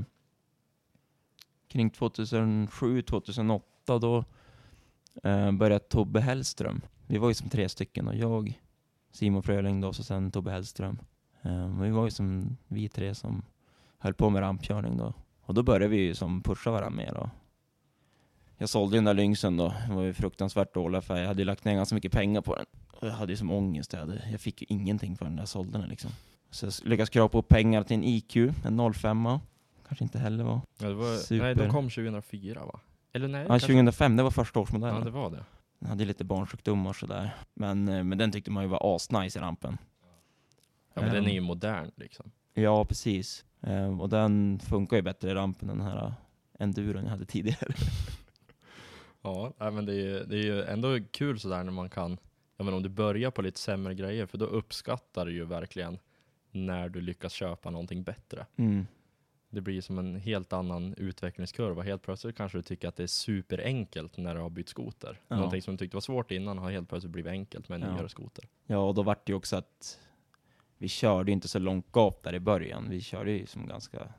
[1.67, 4.23] kring 2007-2008 då
[5.23, 6.81] eh, började Tobbe Hellström.
[7.07, 8.61] Vi var ju som tre stycken och jag,
[9.11, 10.99] Simon Fröling då, och sen Tobbe Hellström.
[11.41, 13.41] Eh, vi var ju som vi tre som
[13.97, 15.13] höll på med rampkörning då.
[15.41, 17.29] Och då började vi ju som pusha varandra mer då.
[18.61, 21.45] Jag sålde den där Lynxen då, det var ju fruktansvärt dålig för jag hade ju
[21.45, 22.65] lagt ner ganska mycket pengar på den.
[22.91, 25.41] Och jag hade ju som ångest, jag, hade, jag fick ju ingenting för den där
[25.41, 26.11] jag sålde den liksom.
[26.51, 29.27] Så jag lyckades skrapa upp pengar till en IQ, en 05
[29.87, 31.43] Kanske inte heller var Ja, det var, Super.
[31.45, 32.79] Nej, de kom 2004 va?
[33.13, 33.41] Eller nej?
[33.41, 34.95] Ja, kanske- 2005, det var första årsmodellen.
[34.97, 35.45] Ja, det var det.
[35.79, 37.35] Den hade lite barnsjukdomar sådär.
[37.53, 39.77] Men, eh, men den tyckte man ju var asnice i rampen.
[40.93, 42.31] Ja, men den är ju modern liksom.
[42.53, 43.45] Ja, precis.
[43.61, 46.11] Eh, och den funkar ju bättre i rampen än den här eh,
[46.59, 47.73] enduron jag hade tidigare.
[49.21, 52.17] Ja, men det är, ju, det är ju ändå kul sådär när man kan,
[52.57, 55.99] ja men om du börjar på lite sämre grejer, för då uppskattar du ju verkligen
[56.51, 58.45] när du lyckas köpa någonting bättre.
[58.55, 58.87] Mm.
[59.49, 61.81] Det blir som en helt annan utvecklingskurva.
[61.83, 65.21] Helt plötsligt kanske du tycker att det är superenkelt när du har bytt skoter.
[65.27, 65.35] Ja.
[65.35, 67.95] Någonting som du tyckte var svårt innan har helt plötsligt blivit enkelt med en Ja.
[67.95, 68.47] nyare skoter.
[68.65, 69.99] Ja, och då vart det ju också att
[70.77, 72.89] vi körde inte så långt gap där i början.
[72.89, 74.13] Vi körde ju som ganska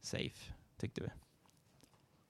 [0.00, 1.08] safe, tyckte vi.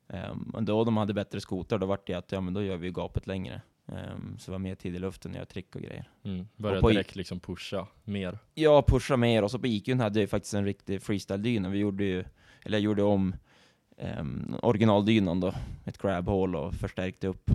[0.09, 2.91] Um, då de hade bättre skoter, då vart det att ja, men då gör vi
[2.91, 3.63] gapet längre.
[3.93, 6.11] Ehm, så var mer tid i luften och göra trick och grejer.
[6.23, 6.49] Mm.
[6.57, 8.39] Börja direkt liksom pusha mer.
[8.55, 11.69] Jag pushade mer och så på IQn hade jag faktiskt en riktig freestyle-dyna.
[11.69, 12.25] Vi gjorde ju,
[12.63, 13.37] eller jag gjorde om
[13.97, 17.51] um, originaldynan då, ett grab hole och förstärkte upp.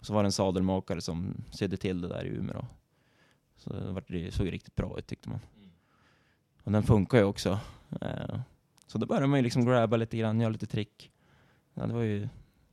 [0.00, 2.66] Så var det en sadelmakare som sydde till det där i Umeå.
[3.56, 5.40] Så det såg riktigt bra ut tyckte man.
[6.62, 7.58] Och den funkar ju också.
[8.00, 8.40] Eh,
[8.86, 11.10] så då började man ju liksom grabba lite grann, göra lite trick.
[11.74, 12.28] Ja, det var ju,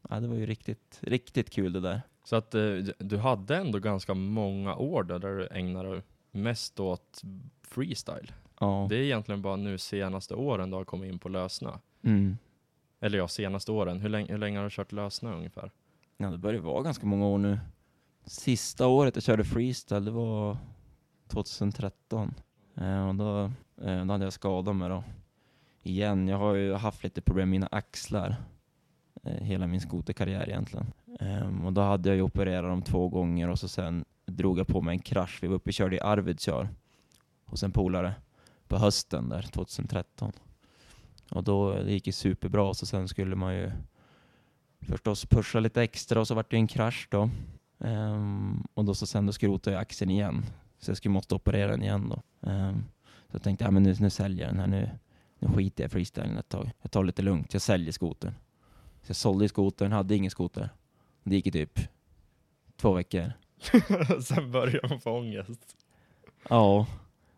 [0.09, 2.01] ja, det var ju riktigt, riktigt kul det där.
[2.23, 7.21] Så att eh, du hade ändå ganska många år där, där du ägnade mest åt
[7.61, 8.31] freestyle.
[8.59, 8.87] Ja.
[8.89, 11.79] Det är egentligen bara nu senaste åren du har kommit in på lösna.
[12.01, 12.37] Mm.
[12.99, 13.99] Eller ja, senaste åren.
[13.99, 15.71] Hur länge, hur länge har du kört lösna ungefär?
[16.17, 17.59] Ja, det börjar vara ganska många år nu.
[18.25, 20.57] Sista året jag körde freestyle, det var
[21.27, 22.33] 2013.
[22.75, 23.43] Eh, och då,
[23.81, 25.03] eh, då hade jag skadat mig då.
[25.83, 28.35] Igen, jag har ju haft lite problem med mina axlar.
[29.23, 30.93] Eh, hela min skoterkarriär egentligen.
[31.19, 34.67] Ehm, och då hade jag ju opererat dem två gånger och så sen drog jag
[34.67, 35.39] på mig en krasch.
[35.41, 36.69] Vi var uppe och körde i Arvidsjaur
[37.45, 38.13] hos en polare
[38.67, 40.31] på hösten där 2013.
[41.31, 43.71] Och då eh, det gick det superbra och så sen skulle man ju
[44.81, 47.29] förstås pusha lite extra och så vart det en krasch då.
[47.77, 50.45] Um, och då så sen då skrotade jag axeln igen.
[50.79, 52.49] Så jag skulle måste operera den igen då.
[52.49, 52.85] Um,
[53.29, 54.89] så jag tänkte, ja men nu, nu säljer jag den här nu.
[55.39, 56.71] Nu skiter jag i freestylen ett tag.
[56.81, 58.33] Jag tar det lite lugnt, jag säljer skotern.
[59.01, 60.69] Så jag sålde skotern, hade ingen skoter.
[61.23, 61.79] Det gick i typ
[62.75, 63.33] två veckor.
[64.21, 65.75] Sen börjar man få ångest.
[66.49, 66.87] Ja,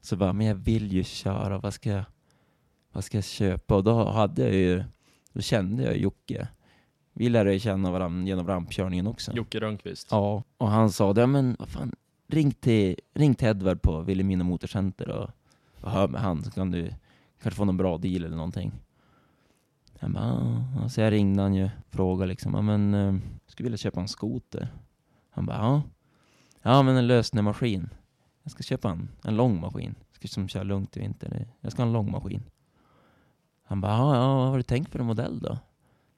[0.01, 2.03] så bara, men jag vill ju köra, vad ska jag,
[2.91, 3.75] vad ska jag köpa?
[3.75, 4.83] Och då hade jag ju,
[5.33, 6.47] då kände jag Jocke.
[7.13, 9.33] Vi lärde ju känna varandra genom rampkörningen också.
[9.33, 10.07] Jocke Rönnqvist.
[10.11, 11.95] Ja, och han sa, ja men vad fan,
[12.27, 15.29] ring till, ring till Edvard på Vilhelmina Motorcenter och,
[15.81, 16.89] och hör med han så kan du
[17.41, 18.71] kanske få någon bra deal eller någonting.
[20.03, 20.89] Jag bara, ja.
[20.89, 22.93] Så jag ringde han ju frågade liksom, men,
[23.45, 24.73] jag skulle vilja köpa en skoter.
[25.29, 25.81] Han bara, ja.
[26.61, 27.89] Ja men en lösnemaskin
[28.43, 29.95] Jag ska köpa en, en lång maskin.
[30.09, 31.47] Jag ska som köra lugnt i vinter.
[31.61, 32.43] Jag ska ha en lång maskin.
[33.63, 35.57] Han bara, ja, ja vad har du tänkt för en modell då?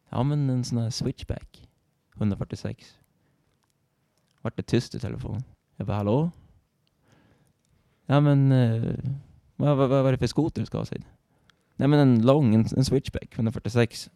[0.10, 1.69] Ja men en sån här switchback.
[2.15, 2.98] 146.
[4.41, 5.43] Vart det tyst i telefon.
[5.76, 6.32] Jag bara, hallå?
[8.06, 8.93] Ja men, eh,
[9.56, 11.06] vad, vad, vad är det för skoter du ska ha Sid?
[11.76, 14.10] Nej men en lång, en, en switchback, 146.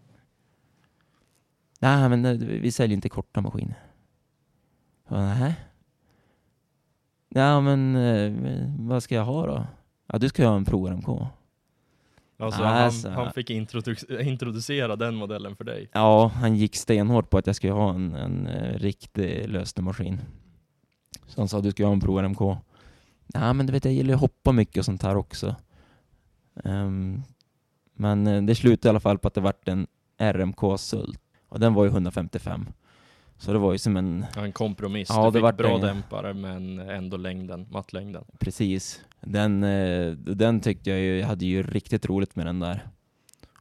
[1.80, 3.78] Nej men eh, vi säljer inte korta maskiner.
[5.10, 5.56] Bara, Nej.
[7.30, 8.32] Ja men, eh,
[8.80, 9.68] vad ska jag ha då?
[10.08, 11.08] Ja du ska ju ha en Pro RMK.
[12.42, 13.10] Alltså, Alltså.
[13.10, 15.90] han, han fick introdu- introducera den modellen för dig.
[15.94, 20.22] Ja, han gick stenhårt på att jag skulle ha en, en uh, riktig lösningsmaskin.
[21.28, 22.42] Så han sa du ska ha en Pro RMK.
[23.34, 25.56] Ja, men du vet jag gillar ju att hoppa mycket och sånt här också.
[26.64, 27.22] Ehm,
[28.00, 31.20] men eh, det slutade i alla fall på att det vart en RMK Sult.
[31.50, 32.66] Och den var ju 155.
[33.38, 35.10] Så det var ju som en, Ja, En kompromiss.
[35.12, 35.88] Ja, du det vart bra det.
[35.88, 38.24] dämpare men ändå längden, mattlängden.
[38.40, 39.02] precis.
[39.22, 42.88] Den, eh, den tyckte jag ju, jag hade ju riktigt roligt med den där.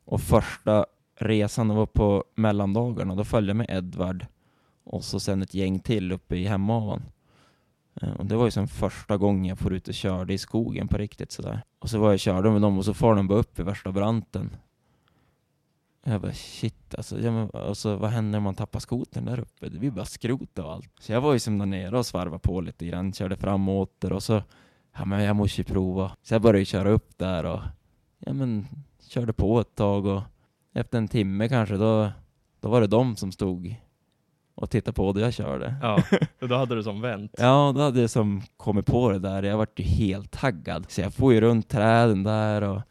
[0.05, 0.87] Och första
[1.21, 4.27] resan var på mellandagarna, då följde jag med Edvard
[4.85, 7.03] och så sen ett gäng till uppe i Hemavan.
[8.03, 10.89] Eh, Och det var ju som första gången jag får ut och körde i skogen
[10.89, 11.63] på riktigt sådär.
[11.79, 13.63] Och så var jag och körde med dem och så far de bara upp i
[13.63, 14.57] värsta branten.
[16.05, 19.69] Jag bara shit alltså, ja, men, alltså vad händer om man tappar skotern där uppe?
[19.69, 20.93] Det blir bara skrot och allt.
[21.01, 23.81] Så jag var ju som där nere och svarvade på lite grann, körde fram och
[23.81, 24.43] åter och så,
[24.97, 26.13] ja men jag måste ju prova.
[26.23, 27.61] Så jag började köra upp där och,
[28.19, 28.67] ja men,
[29.09, 30.23] körde på ett tag och
[30.73, 32.11] efter en timme kanske då,
[32.61, 33.75] då var det de som stod
[34.61, 35.75] och tittade på det jag körde.
[35.83, 36.03] Ja,
[36.41, 37.35] och då hade du som vänt.
[37.39, 39.43] Ja, då hade jag som kommit på det där.
[39.43, 40.87] Jag vart ju helt taggad.
[40.89, 42.83] Så jag får ju runt träden där och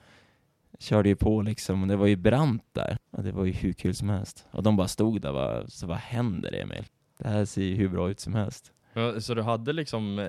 [0.79, 1.81] körde ju på liksom.
[1.81, 2.97] Och det var ju brant där.
[3.11, 4.45] Och det var ju hur kul som helst.
[4.51, 6.83] Och de bara stod där bara, så vad händer Emil?
[7.19, 8.71] Det här ser ju hur bra ut som helst.
[8.93, 10.27] Ja, Så du hade liksom eh,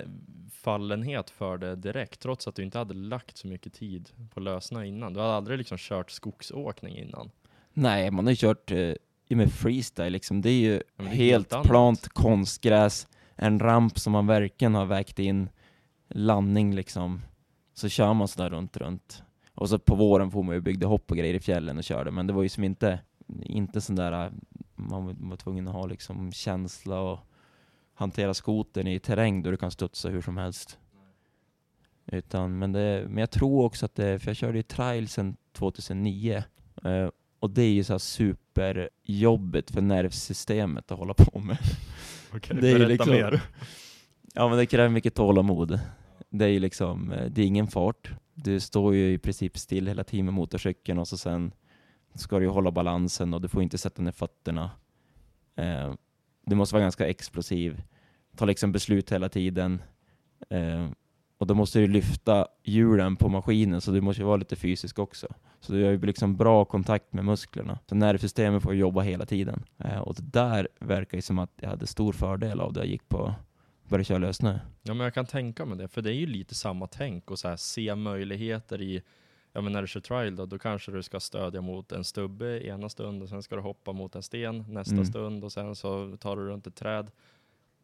[0.52, 4.84] fallenhet för det direkt, trots att du inte hade lagt så mycket tid på lösna
[4.86, 5.12] innan?
[5.12, 7.30] Du hade aldrig liksom kört skogsåkning innan?
[7.72, 8.92] Nej, man har ju kört eh,
[9.36, 10.40] med freestyle liksom.
[10.40, 14.86] Det är ju det är helt, helt plant konstgräs, en ramp som man verkligen har
[14.86, 15.48] vägt in,
[16.08, 17.22] landning liksom.
[17.74, 19.22] Så kör man sådär runt, runt.
[19.54, 22.10] Och så på våren får man ju byggde hopp och grejer i fjällen och körde,
[22.10, 23.00] men det var ju som inte,
[23.42, 24.32] inte sån där,
[24.74, 27.18] man var- tvungen att ha liksom känsla och
[27.94, 30.78] hantera skotern i terräng då du kan studsa hur som helst.
[32.06, 35.36] Utan, men, det, men jag tror också att det, för jag körde ju trail sedan
[35.52, 36.42] 2009,
[36.84, 37.08] eh,
[37.40, 37.98] och det är ju så här
[38.58, 41.58] superjobbigt för nervsystemet att hålla på med.
[42.34, 43.40] Okej, Det är berätta liksom- mer.
[44.34, 45.80] Ja men det kräver mycket tålamod.
[46.30, 48.10] Det är ju liksom, eh, det är ingen fart.
[48.34, 51.52] Du står ju i princip still hela tiden med motorcykeln och så sen
[52.14, 54.70] ska du ju hålla balansen och du får inte sätta ner fötterna.
[55.56, 55.94] Eh,
[56.46, 57.82] du måste vara ganska explosiv,
[58.36, 59.82] ta liksom beslut hela tiden.
[60.50, 60.88] Eh,
[61.38, 64.98] och då måste du lyfta hjulen på maskinen så du måste ju vara lite fysisk
[64.98, 65.26] också.
[65.60, 67.78] Så du har ju liksom bra kontakt med musklerna.
[67.88, 69.64] Så nervsystemet får jobba hela tiden.
[69.78, 72.86] Eh, och det där verkar ju som att jag hade stor fördel av det jag
[72.86, 73.34] gick på
[73.88, 74.58] började köra lössnö.
[74.82, 77.38] Ja men jag kan tänka mig det, för det är ju lite samma tänk och
[77.38, 79.02] så här, se möjligheter i,
[79.52, 82.66] ja men när du kör trial då, då kanske du ska stödja mot en stubbe
[82.66, 85.04] ena stund och sen ska du hoppa mot en sten nästa Mm.
[85.04, 87.10] stund och sen så tar du runt ett träd.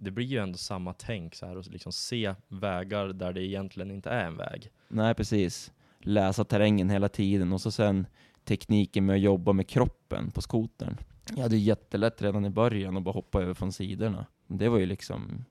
[0.05, 3.90] Det blir ju ändå samma tänk så här och liksom se vägar där det egentligen
[3.90, 4.71] inte är en väg.
[4.88, 5.73] Nej, precis.
[6.01, 8.07] Läsa terrängen hela tiden och så sen
[8.45, 10.97] tekniken med att jobba med kroppen på skotern.
[11.37, 14.27] Jag hade jättelätt redan i början att bara hoppa över från sidorna.
[14.47, 15.45] Det var ju liksom,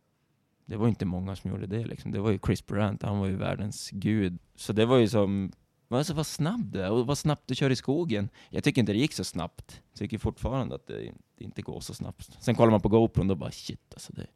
[0.66, 2.12] det var inte många som gjorde det liksom.
[2.12, 4.40] Det var ju Chris Brandt, han var ju världens gud.
[4.56, 5.52] Så det var ju som,
[5.90, 8.30] alltså vad snabb du är och vad snabbt du kör i skogen.
[8.50, 9.82] Jag tycker inte det gick så snabbt.
[9.92, 12.38] Jag tycker fortfarande att det, det inte går så snabbt.
[12.40, 14.28] Sen kollar man på GoPron och då bara shit alltså det,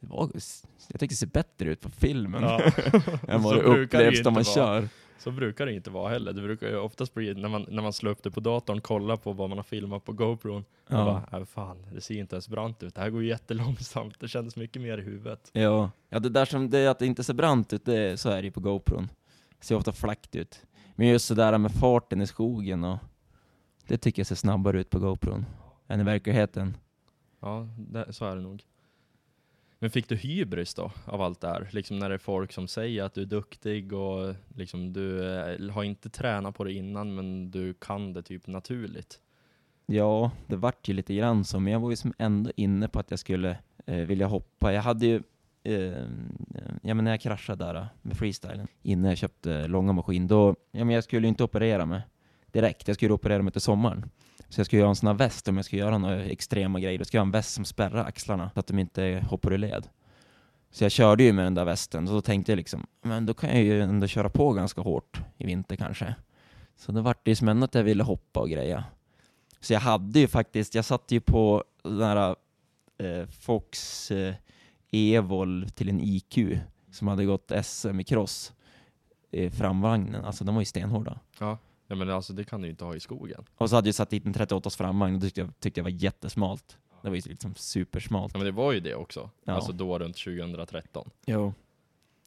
[0.00, 0.30] det var,
[0.88, 2.44] jag tycker det ser bättre ut på filmen
[3.28, 4.80] än vad Så det brukar det ju upplevs när man inte vara.
[4.80, 4.88] kör.
[5.18, 6.32] Så brukar det inte vara heller.
[6.32, 9.16] Det brukar ju oftast bli när man, när man slår upp det på datorn, kollar
[9.16, 10.64] på vad man har filmat på GoPron.
[10.88, 10.98] Ja.
[10.98, 11.04] Ja.
[11.30, 12.94] bara, äh, fan, det ser inte ens brant ut.
[12.94, 14.20] Det här går ju jättelångsamt.
[14.20, 15.50] Det kändes mycket mer i huvudet.
[15.52, 15.90] Ja.
[16.08, 18.46] ja, det där som det att det inte ser brant ut, det, så är det
[18.46, 19.08] ju på GoPron.
[19.58, 20.62] Det ser ofta flackt ut.
[20.94, 22.98] Men just det där med farten i skogen och
[23.86, 25.46] det tycker jag ser snabbare ut på GoPron
[25.88, 26.76] än i verkligheten.
[27.40, 28.62] Ja, det, så är det nog.
[29.82, 31.68] Men fick du hybris då, av allt det här?
[31.70, 35.70] Liksom när det är folk som säger att du är duktig och liksom du eh,
[35.70, 39.20] har inte tränat på det innan, men du kan det typ naturligt.
[39.86, 42.98] Ja, det vart ju lite grann så, men jag var ju som ändå inne på
[42.98, 44.72] att jag skulle eh, vilja hoppa.
[44.72, 45.22] Jag hade ju,
[45.62, 46.04] eh,
[46.82, 50.56] ja men när jag kraschade där eh, med freestylen, innan jag köpte långa maskin, då,
[50.70, 52.02] ja men jag skulle ju inte operera mig
[52.46, 54.10] direkt, jag skulle operera mig till sommaren.
[54.50, 56.98] Så jag skulle göra en sån här väst om jag ska göra några extrema grejer,
[56.98, 59.58] då ska jag ha en väst som spärrar axlarna så att de inte hoppar ur
[59.58, 59.88] led.
[60.70, 63.34] Så jag körde ju med den där västen, och då tänkte jag liksom, men då
[63.34, 66.14] kan jag ju ändå köra på ganska hårt i vinter kanske.
[66.76, 68.84] Så då vart det ju som ändå att jag ville hoppa och greja.
[69.60, 72.36] Så jag hade ju faktiskt, jag satt ju på den här
[72.98, 74.34] eh, Fox eh,
[74.92, 76.58] Evol till en IQ
[76.90, 78.52] som hade gått SM i cross
[79.30, 81.18] i framvagnen, alltså de var ju stenhårda.
[81.38, 81.58] Ja.
[81.90, 83.44] Ja men alltså det kan du ju inte ha i skogen.
[83.56, 85.84] Och så hade jag satt dit en 38 framvagn och det tyckte jag, tyckte jag
[85.84, 86.78] var jättesmalt.
[87.02, 88.32] Det var ju liksom supersmalt.
[88.34, 89.30] Ja men det var ju det också.
[89.44, 89.52] Ja.
[89.52, 91.10] Alltså då runt 2013.
[91.26, 91.54] Jo.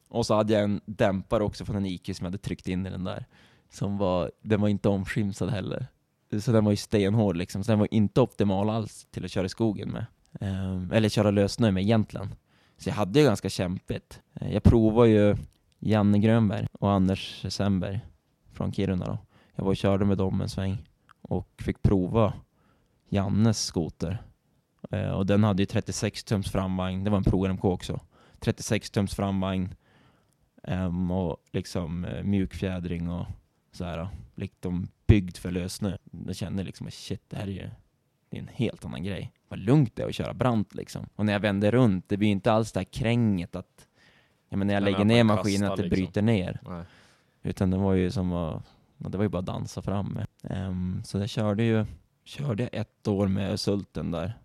[0.07, 2.85] Och så hade jag en dämpare också från en IQ som jag hade tryckt in
[2.85, 3.25] i den där.
[3.69, 5.87] Som var, den var inte omskimsad heller.
[6.41, 9.45] Så den var ju stenhård liksom, så den var inte optimal alls till att köra
[9.45, 10.05] i skogen med.
[10.39, 12.35] Ehm, eller köra lössnö med egentligen.
[12.77, 14.21] Så jag hade ju ganska kämpigt.
[14.33, 15.35] Eh, Jag provade ju
[15.79, 17.99] Janne Grönberg och Anders Semberg
[18.51, 19.17] från Kiruna då.
[19.55, 20.77] Jag var och körde med dem en sväng
[21.21, 22.33] och fick prova
[23.09, 24.23] Jannes skoter.
[24.91, 27.99] Eh, och den hade ju 36 tums framvagn, det var en Pro RMK också.
[28.39, 29.75] 36 tums framvagn
[30.63, 33.25] ehm, och liksom eh, mjukfjädring och
[33.71, 35.97] så här, liksom byggd för lössnö.
[36.27, 37.69] Jag kände liksom att shit, det här är ju
[38.33, 39.31] det är en helt annan grej.
[39.47, 41.09] Vad lugnt det är att köra brant liksom.
[41.15, 43.87] Och när jag vände runt, det blir inte alls det här kränget att
[44.49, 45.95] ja, men när jag Nej, lägger ner maskinen att det liksom.
[45.95, 46.59] bryter ner.
[46.67, 46.83] Nej.
[47.43, 48.63] Utan det var ju som att,
[49.11, 50.19] det var ju bara att dansa fram.
[50.43, 51.85] Ehm, så jag körde ju,
[52.25, 54.37] körde ett år med Sulten där.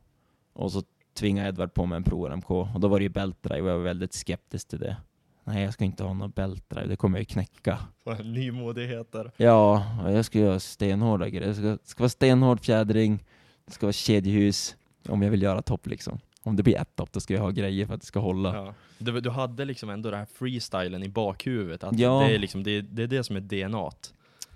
[0.52, 0.82] Och så
[1.14, 2.50] tvingade Edvard på mig en Pro RMK.
[2.50, 4.96] Och då var det ju bältdrive och jag var väldigt skeptisk till det.
[5.44, 7.78] Nej, jag ska inte ha någon bältdrive, det kommer jag ju knäcka.
[8.24, 9.32] Nymodigheter.
[9.36, 11.48] Ja, jag ska göra stenhårda grejer.
[11.48, 13.24] Det ska, ska vara stenhård fjädring,
[13.66, 14.76] det ska vara kedjehus,
[15.08, 16.18] om jag vill göra topp liksom.
[16.42, 18.54] Om det blir ett topp, då ska jag ha grejer för att det ska hålla.
[18.54, 18.74] Ja.
[18.98, 22.20] Du, du hade liksom ändå den här freestylen i bakhuvudet, att Ja.
[22.28, 23.90] det, är liksom, det, det är det som är DNA.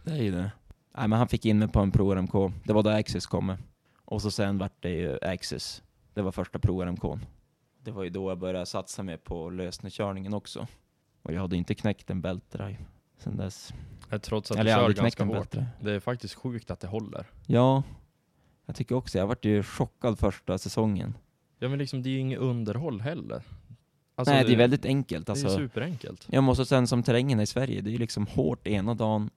[0.04, 0.50] Det är ju det.
[0.96, 2.32] Nej, men han fick in mig på en Pro RMK.
[2.64, 3.56] Det var då Access kom.
[4.04, 5.82] Och så sen vart det ju Access.
[6.14, 7.02] Det var första Pro RMK.
[7.78, 10.66] Det var ju då jag började satsa mer på lösnekörningen också.
[11.22, 12.76] Och jag hade inte knäckt en bältdrive
[13.18, 13.72] sen dess.
[14.22, 15.56] Trots att Eller du kör ganska hårt.
[15.80, 17.26] Det är faktiskt sjukt att det håller.
[17.46, 17.82] Ja,
[18.66, 19.18] jag tycker också.
[19.18, 21.14] Jag vart ju chockad första säsongen.
[21.58, 23.42] Ja men liksom, det är ju inget underhåll heller.
[24.14, 25.26] Alltså, Nej, det är väldigt enkelt.
[25.26, 26.26] Det är Alltså, superenkelt.
[26.30, 29.30] jag måste sen som terrängen i Sverige, det är ju liksom hårt ena dagen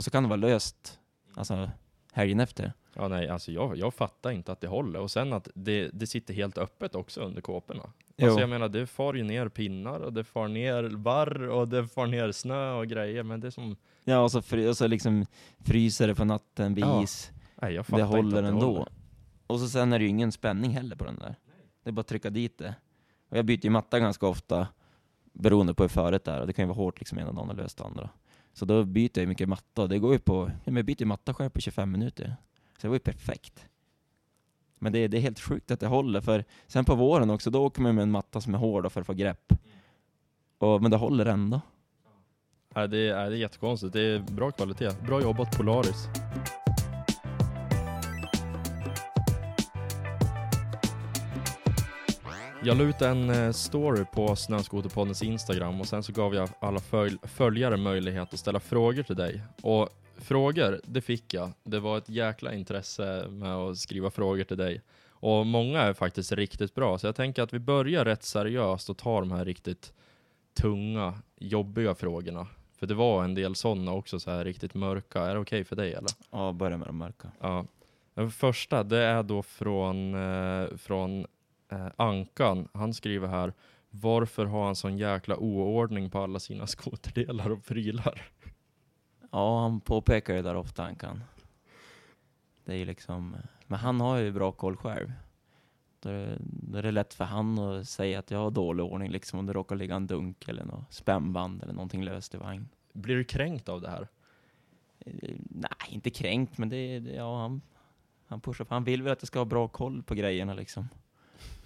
[0.00, 0.98] och så kan det vara löst
[1.34, 1.70] alltså,
[2.12, 2.72] helgen efter.
[2.94, 5.00] Ja nej, alltså jag, jag fattar inte att det håller.
[5.00, 7.82] Och sen att det, det sitter helt öppet också under kåporna.
[8.22, 11.88] Alltså jag menar, det far ju ner pinnar och det far ner barr och det
[11.88, 14.86] far ner snö och grejer, men det är som, Ja, och så, fry, och så
[14.86, 15.26] liksom
[15.64, 17.30] fryser det på natten vid Ja, is.
[17.62, 18.66] nej jag Det inte håller att det ändå.
[18.66, 18.88] håller.
[19.46, 21.34] Och så sen är det ju ingen spänning heller på den där.
[21.84, 22.74] Det är bara att trycka dit det.
[23.30, 24.68] Och jag byter ju matta ganska ofta
[25.32, 26.40] beroende på hur föret är.
[26.40, 28.10] Och det kan ju vara hårt liksom ena dagen och löst andra.
[28.52, 31.06] Så då byter jag ju mycket matta och det går ju på, jag byter ju
[31.06, 32.36] matta själv på 25 minuter.
[32.78, 33.66] Så det var ju perfekt.
[34.78, 37.50] Men det, är- det är helt sjukt att det håller för sen på våren också,
[37.50, 39.52] då åker man med en matta som är hård för att få grepp.
[40.58, 41.60] Och, men det håller ändå.
[42.74, 43.92] Det, är, det är jättekonstigt.
[43.92, 44.90] Det är bra kvalitet.
[45.06, 46.06] Bra jobbat Polaris.
[52.62, 56.80] Jag la ut en eh, story på Snöskoterpoddens Instagram och sen så gav jag alla
[56.80, 59.42] följ följare möjlighet att ställa frågor till dig.
[59.62, 61.52] Och frågor, det fick jag.
[61.64, 64.82] Det var ett jäkla intresse med att skriva frågor till dig.
[65.10, 68.98] Och många är faktiskt riktigt bra, så jag tänker att vi börjar rätt seriöst och
[68.98, 69.92] tar de här riktigt
[70.60, 72.46] tunga, jobbiga frågorna.
[72.78, 75.20] För det var en del sådana också, så här riktigt mörka.
[75.20, 76.10] Är det okej för dig eller?
[76.30, 77.32] Ja, börja med de mörka.
[77.40, 77.64] Ja.
[78.14, 81.26] Den första, det är då från, eh, från
[81.70, 82.68] eh, Ankan.
[82.74, 83.52] Han skriver här,
[83.90, 88.22] varför har han sån jäkla oordning på alla sina skoterdelar och prylar?
[89.32, 91.20] Ja, han påpekar det där ofta han kan.
[92.64, 95.12] Det är ju liksom, men han har ju bra koll själv.
[96.00, 98.84] Då är, det, då är det lätt för han att säga att jag har dålig
[98.86, 102.38] ordning liksom om det råkar ligga en dunk eller något spännband eller någonting löst i
[102.38, 102.68] vagn.
[102.92, 104.08] Blir du kränkt av det här?
[104.98, 107.60] Eh, Nej, inte kränkt, men det- ja, han,
[108.26, 108.74] han pushar på.
[108.74, 110.88] Han vill väl att jag ska ha bra koll på grejerna liksom.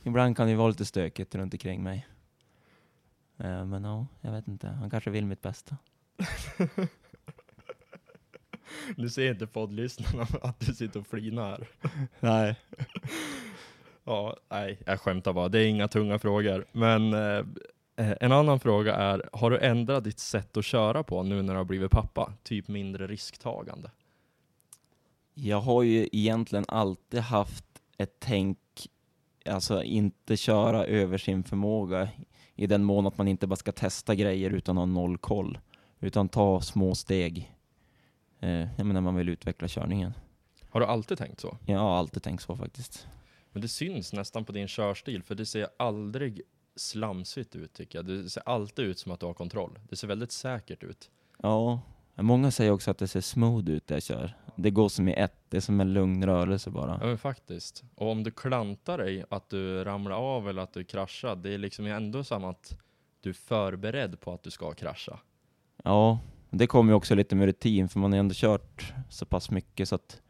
[0.04, 2.06] Ibland kan det ju vara lite stökigt runt omkring mig.
[3.38, 4.68] Eh, Men ja, jag vet inte.
[4.68, 5.76] Han kanske vill mitt bästa.
[8.96, 11.66] Nu ser inte poddlyssnarna att du sitter och flinar.
[12.20, 12.56] Nej.
[14.06, 15.48] Ja, nej, jag skämtar bara.
[15.48, 16.64] Det är inga tunga frågor.
[16.72, 17.44] Men eh,
[17.96, 21.52] eh, en annan fråga är, har du ändrat ditt sätt att köra på nu när
[21.52, 22.32] du har blivit pappa?
[22.42, 23.90] Typ mindre risktagande?
[25.34, 27.64] Jag har ju egentligen alltid haft
[27.98, 28.58] ett tänk,
[29.48, 32.08] alltså inte köra över sin förmåga
[32.54, 35.58] i den mån att man inte bara ska testa grejer utan ha noll koll.
[36.00, 37.52] Utan ta små steg.
[38.40, 40.14] Eh, menar man vill utveckla körningen.
[40.70, 41.58] Har du alltid tänkt så?
[41.66, 43.06] Jag har alltid tänkt så faktiskt.
[43.52, 46.42] Men det syns nästan på din körstil, för det ser aldrig
[46.76, 48.06] slamsigt ut tycker jag.
[48.06, 49.78] Det ser alltid ut som att du har kontroll.
[49.88, 51.10] Det ser väldigt säkert ut.
[51.38, 51.80] Ja,
[52.22, 54.36] många säger också att det ser smooth ut när jag kör.
[54.56, 56.98] Det går som i ett, det är som en lugn rörelse bara.
[57.00, 57.84] Ja men faktiskt.
[57.94, 61.58] Och om du klantar dig, att du ramlar av eller att du kraschar, det är
[61.58, 62.76] liksom ändå som att
[63.20, 65.18] du är förberedd på att du ska krascha.
[65.84, 66.18] Ja,
[66.50, 69.50] det kommer ju också lite med rutin för man har ju ändå kört så pass
[69.50, 70.22] mycket så att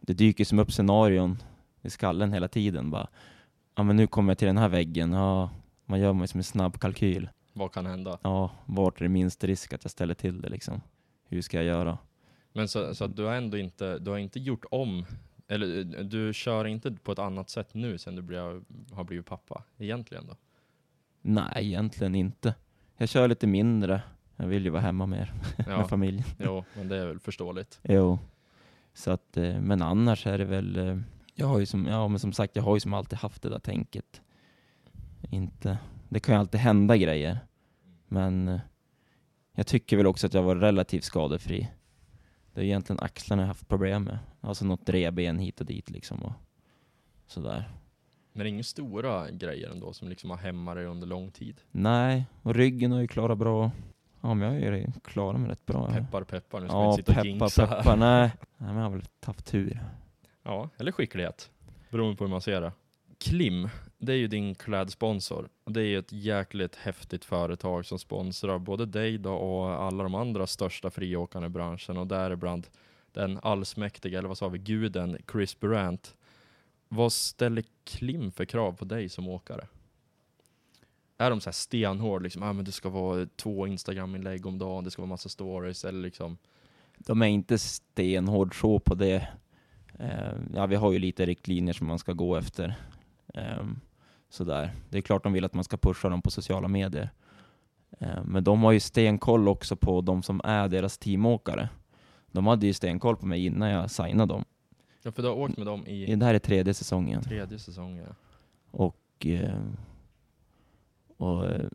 [0.00, 1.42] det dyker som upp scenarion
[1.82, 3.08] i skallen hela tiden bara.
[3.74, 5.50] Ja men nu kommer jag till den här väggen, ja
[5.84, 7.28] man gör man ju som en snabb kalkyl.
[7.52, 8.18] Vad kan hända?
[8.22, 10.80] Ja, vart är det minst risk att jag ställer till det liksom?
[11.30, 11.98] Hur ska jag göra?
[12.52, 15.06] Men så, så att du har ändå inte, du har inte gjort om,
[15.48, 19.64] eller du kör inte på ett annat sätt nu sen du blev, har blivit pappa,
[19.78, 20.36] egentligen då?
[21.22, 22.54] Nej, egentligen inte.
[22.96, 24.02] Jag kör lite mindre.
[24.36, 25.32] Jag vill ju vara hemma mer
[25.66, 26.24] Ja, med familjen.
[26.38, 27.80] jo, men det är väl förståeligt.
[27.82, 28.18] Jo.
[28.94, 30.98] Så att, eh, men annars är det väl, eh,
[31.34, 33.48] jag har ju som, ja men som sagt, jag har ju som alltid haft det
[33.48, 34.20] där tänket.
[35.30, 35.78] Inte,
[36.08, 37.38] det kan ju alltid hända grejer.
[38.08, 38.60] Men eh,
[39.60, 41.68] jag tycker väl också att jag var relativt skadefri.
[42.52, 44.18] Det är egentligen axlarna jag haft problem med.
[44.40, 46.32] Alltså något revben hit och dit liksom och
[47.26, 47.70] sådär.
[48.32, 51.60] Men det är inga stora grejer ändå som liksom har hämmat dig under lång tid.
[51.70, 53.70] Nej, och ryggen har ju klarat bra.
[54.20, 55.90] Ja, men jag har ju klarat mig rätt bra.
[55.90, 57.76] Peppar peppar, nu ska ja, inte sitta och peppar jinxa här.
[57.76, 57.96] peppar.
[57.96, 58.32] Nej.
[58.56, 59.84] Nej, men jag har väl haft tur.
[60.42, 61.50] Ja, eller skicklighet.
[61.90, 62.72] Beroende på hur man ser det.
[63.20, 63.68] Klim,
[63.98, 65.48] det är ju din klädsponsor.
[65.64, 70.14] Det är ju ett jäkligt häftigt företag som sponsrar både dig då och alla de
[70.14, 72.66] andra största friåkarna i branschen och däribland
[73.12, 76.16] den allsmäktiga, eller vad sa vi, guden Chris Burant.
[76.88, 79.66] Vad ställer Klim för krav på dig som åkare?
[81.18, 84.84] Är de så här stenhård, liksom, ah, men det ska vara två Instagram-inlägg om dagen,
[84.84, 86.38] det ska vara massa stories, eller liksom,
[86.98, 89.28] De är inte stenhård så på det.
[89.98, 92.74] Eh, ja, vi har ju lite riktlinjer som man ska gå efter.
[93.34, 93.64] Eh,
[94.28, 94.72] sådär.
[94.88, 97.10] Det är klart de vill att man ska pusha dem på sociala medier.
[97.98, 101.68] Eh, men de har ju stenkoll också på de som är deras teamåkare.
[102.32, 104.44] De hade ju stenkoll på mig innan jag signade dem.
[105.02, 107.22] ja, för du har åkt med dem i Det här är tredje säsongen.
[107.22, 108.04] tredje säsongen.
[108.08, 108.14] ja.
[108.70, 109.60] Och, eh,
[111.16, 111.66] och eh,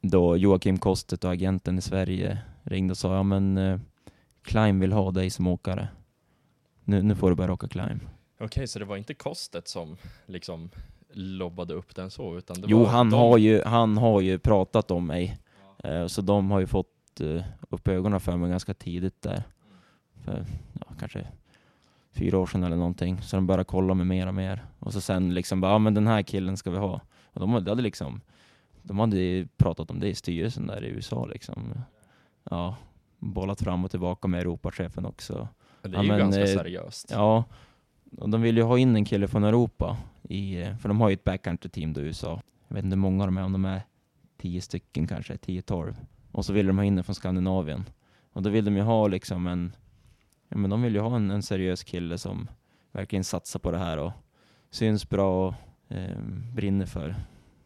[0.00, 3.80] då Joakim Kostet och agenten i Sverige ringde och sa ja men eh,
[4.42, 5.88] Climb vill ha dig som åkare.
[6.84, 8.00] Nu, nu får du börja åka Climb.
[8.40, 9.96] Okej, så det var inte kostet som
[10.26, 10.70] liksom
[11.12, 14.38] lobbade upp den så, utan det Jo, var han de- har, ju, han har ju
[14.38, 15.38] pratat om mig.
[15.84, 19.42] Eh, så de har ju fått eh, upp ögonen för mig ganska tidigt där.
[20.24, 20.44] För
[20.80, 21.26] ja, kanske
[22.12, 23.22] fyra år sedan eller någonting.
[23.22, 24.64] Så de började kolla mig mer och mer.
[24.78, 27.00] Och så sen liksom bara, ja men den här killen ska vi ha.
[27.32, 28.20] Och de hade liksom,
[28.82, 31.74] de hade pratat om det i styrelsen där i USA liksom.
[32.50, 32.76] Ja,
[33.18, 35.48] bollat fram och tillbaka med Europachefen också.
[35.82, 37.10] Det Ja, är ju men, ganska eh, seriöst.
[37.10, 37.44] Ja,
[38.18, 39.96] och de vill ju ha in en kille från Europa,
[40.28, 42.42] i, för de har ju ett backcountry-team då i USA.
[42.68, 43.82] Jag vet inte hur många de är, om de är
[44.36, 45.94] tio stycken kanske, 10-12.
[46.32, 47.84] Och så vill de ha in en från Skandinavien.
[48.32, 49.76] Och då vill de ju ha liksom en,
[50.48, 52.48] ja men de vill ju ha en, en seriös kille som
[52.92, 54.12] verkligen satsar på det här och
[54.70, 55.54] syns bra och
[55.96, 56.18] eh,
[56.54, 57.14] brinner för,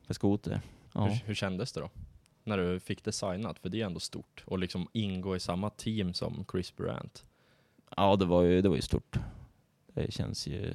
[0.07, 0.61] för skoter.
[0.93, 1.05] Ja.
[1.05, 1.91] Hur, hur kändes det då?
[2.45, 3.59] När du fick det signat?
[3.59, 4.45] För det är ändå stort.
[4.47, 7.25] Och liksom ingå i samma team som Chris Durant.
[7.97, 9.19] Ja, det var ju, det var ju stort.
[9.95, 10.75] Det känns ju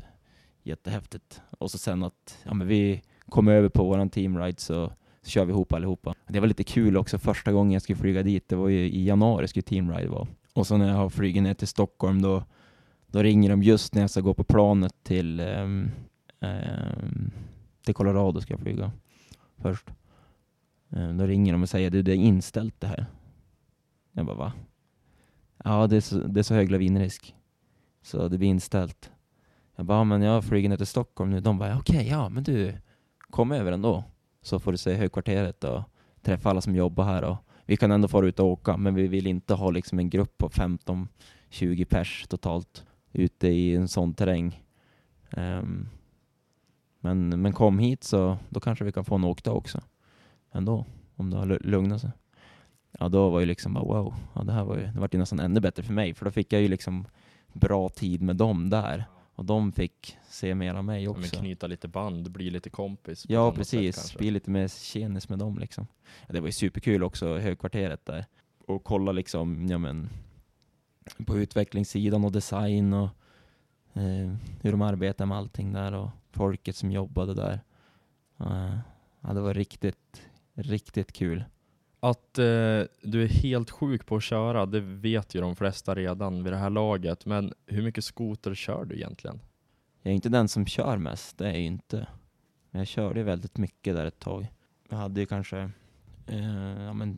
[0.68, 1.41] jättehäftigt.
[1.59, 4.91] Och så sen att ja, men vi kom över på våran teamride så,
[5.22, 6.15] så kör vi ihop allihopa.
[6.28, 8.49] Det var lite kul också första gången jag skulle flyga dit.
[8.49, 10.28] Det var ju i januari skulle teamride vara.
[10.53, 12.43] Och så när jag har flugit ner till Stockholm då,
[13.07, 15.91] då ringer de just när jag ska gå på planet till, um,
[16.39, 17.32] um,
[17.86, 18.91] till Colorado ska jag flyga
[19.57, 19.88] först.
[20.89, 23.05] Um, då ringer de och säger du det är inställt det här.
[24.11, 24.53] Jag bara va?
[25.63, 27.36] Ja, det är så, det är så hög lavinrisk.
[28.01, 29.11] Så det blir inställt.
[29.78, 31.40] Jag bara, men jag flyger ner till Stockholm nu.
[31.40, 32.74] De bara, okej, ja men du,
[33.30, 34.04] kom över ändå.
[34.42, 35.82] Så får du se högkvarteret och
[36.22, 37.24] träffa alla som jobbar här.
[37.24, 40.10] Och vi kan ändå fara ut och åka, men vi vill inte ha liksom en
[40.10, 44.64] grupp på 15-20 pers totalt ute i en sån terräng.
[45.38, 45.90] Um,
[47.00, 49.82] men, men kom hit så då kanske vi kan få en åkdag också.
[50.52, 52.12] Ändå, om det har lugnat sig.
[53.00, 55.20] Ja, då var ju liksom bara wow, ja, det här var ju, det var ju
[55.20, 57.08] nästan ännu bättre för mig, för då fick jag ju liksom
[57.54, 59.06] bra tid med dem där.
[59.38, 61.40] Och de fick se mer av mig Ja, också.
[61.40, 63.26] knyta lite band, bli lite kompis.
[63.30, 63.96] Ja, sätt precis.
[63.96, 64.18] kanske.
[64.18, 65.88] Bli lite mer tjenis med dem liksom.
[66.28, 68.26] Ja, det var ju superkul också, högkvarteret där.
[68.66, 70.10] Och kolla liksom, ja men,
[71.26, 73.10] på utvecklingssidan och design och
[73.94, 77.60] eh, hur de arbetar med allting där och folket som jobbade där.
[78.40, 78.78] Eh,
[79.22, 80.22] ja, det var riktigt,
[80.54, 81.44] riktigt kul.
[82.00, 82.43] Att eh,
[83.02, 86.58] du är helt sjuk på att köra, det vet ju de flesta redan vid det
[86.58, 87.26] här laget.
[87.26, 89.39] Men hur mycket skoter kör du egentligen?
[90.02, 92.08] Jag är inte den som kör mest, det är jag inte.
[92.72, 94.48] Men jag körde väldigt mycket där ett tag.
[94.89, 95.58] Jag hade ju kanske,
[96.28, 97.18] eh, ja men,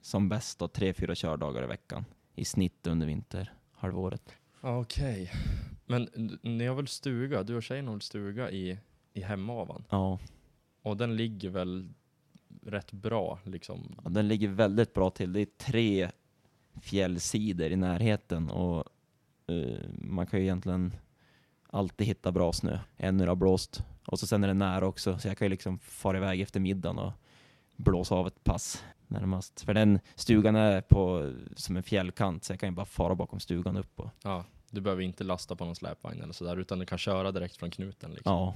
[0.00, 2.04] som bäst då, tre, fyra kördagar i veckan.
[2.34, 4.32] I snitt under vinterhalvåret.
[4.60, 5.30] Okej.
[5.86, 7.42] Men n- ni har väl stuga?
[7.42, 8.78] Du och tjejen har väl stuga i,
[9.12, 9.84] i Hemavan?
[9.90, 10.18] Ja,
[10.82, 11.88] Och den ligger väl
[12.66, 14.00] rätt bra liksom?
[14.04, 15.32] ja, den ligger väldigt bra till.
[15.32, 16.10] Det är tre
[16.80, 18.84] fjällsidor i närheten och
[19.46, 20.94] eh, man kan ju egentligen
[21.66, 22.78] alltid hitta bra snö.
[22.96, 23.84] Än när det har blåst.
[24.06, 26.60] Och så sen är det nära också, så jag kan ju liksom fara iväg efter
[26.60, 27.12] middagen och
[27.76, 29.60] blåsa av ett pass närmast.
[29.60, 33.40] För den stugan är på som en fjällkant, så jag kan ju bara fara bakom
[33.40, 36.86] stugan upp och Ja, du behöver inte lasta på någon släpvagn eller sådär, utan du
[36.86, 38.32] kan köra direkt från knuten liksom.
[38.32, 38.54] ja.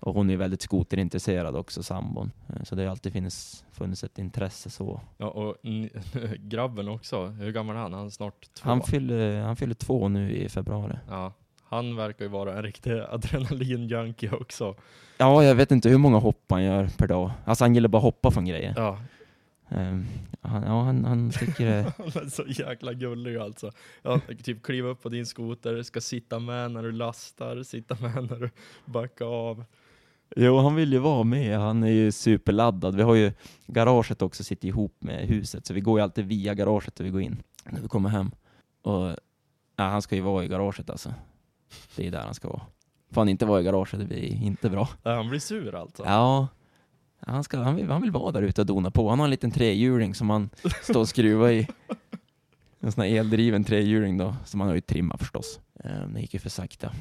[0.00, 2.32] Och hon är väldigt skoterintresserad också, sambon.
[2.48, 5.00] Eh, Så det har alltid funnits, funnits ett intresse så.
[5.18, 5.56] Ja, och
[6.38, 7.92] grabben också, hur gammal är han?
[7.92, 8.68] Han är snart två.
[8.68, 10.98] Han fyller, han fyller två nu i februari.
[11.08, 11.32] Ja,
[11.62, 14.74] han verkar ju vara en riktig adrenalin-junkie också.
[15.18, 17.30] Ja, jag vet inte hur många hopp han gör per dag.
[17.44, 18.74] Alltså han gillar bara hoppa från grejer.
[18.76, 18.98] Ja,
[19.68, 20.06] Ehm,
[20.40, 21.92] han, ja, han, han tycker det...
[21.98, 23.70] han är så jäkla gullig alltså.
[24.02, 28.14] Ja, typ kliva upp på din skoter, ska sitta med när du lastar, sitta med
[28.30, 28.50] när du
[28.84, 29.64] backar av.
[30.36, 31.58] Jo, han vill ju vara med.
[31.58, 32.94] Han är ju superladdad.
[32.96, 33.32] Vi har ju
[33.66, 37.10] garaget också sitter ihop med huset, så vi går ju alltid via garaget när vi
[37.10, 38.30] går in, när vi kommer hem.
[38.82, 39.06] Och
[39.76, 41.14] ja, han ska ju vara i garaget alltså.
[41.96, 42.62] Det är där han ska vara.
[43.10, 44.88] Får han inte vara i garaget, det blir inte bra.
[45.04, 46.02] Han blir sur alltså?
[46.06, 46.48] Ja,
[47.20, 49.08] han, ska, han, vill, han vill vara där ute och dona på.
[49.08, 50.50] Han har en liten trehjuling som han
[50.82, 51.68] står och skruvar i.
[52.80, 55.60] En sån här eldriven trehjuling då, som han har ju trimmat förstås.
[55.84, 56.92] Eh, Det gick ju för sakta.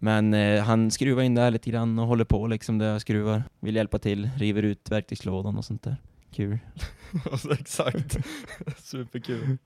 [0.00, 3.42] Men eh, han skruvar in där lite grann och håller på liksom där jag skruvar.
[3.60, 5.96] Vill hjälpa till, river ut verktygslådan och sånt där.
[6.30, 6.58] Kul.
[7.32, 8.16] Alltså, exakt.
[8.78, 9.58] Superkul.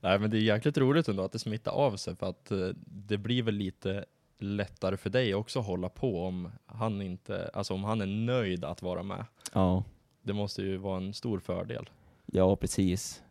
[0.00, 2.68] Nej men det är jäkligt roligt ändå att det smittar av sig för att eh,
[2.86, 4.04] det blir väl lite
[4.38, 8.64] lättare för dig också att hålla på om han inte, alltså om han är nöjd
[8.64, 9.24] att vara med.
[9.54, 9.84] Ja,
[10.22, 11.90] Det måste ju vara en stor fördel.
[12.26, 13.22] ja precis.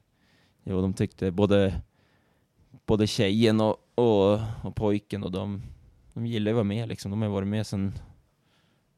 [0.64, 1.82] Jo, de tyckte både,
[2.86, 5.62] både tjejen och, och, och pojken och de,
[6.14, 7.12] de gillar ju att vara med liksom.
[7.12, 7.93] De har varit med sen,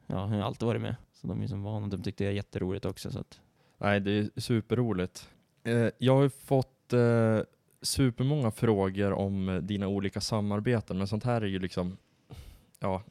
[0.08, 0.96] ja, de har alltid varit med.
[1.14, 1.88] Så de är som vana.
[1.88, 3.12] De tyckte det är jätteroligt också.
[3.12, 3.40] Så att,
[3.78, 5.30] Nej, det är superroligt.
[5.64, 7.40] Eh, jag har ju fått eh,
[7.82, 11.98] supermånga frågor om eh, dina olika samarbeten, men sånt här är ju liksom,
[12.80, 13.04] ja,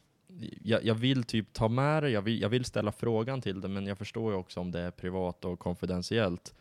[0.63, 3.69] jag, jag vill typ ta med det, jag vill, jag vill ställa frågan till det,
[3.69, 6.55] men jag förstår ju också om det är privat och konfidentiellt.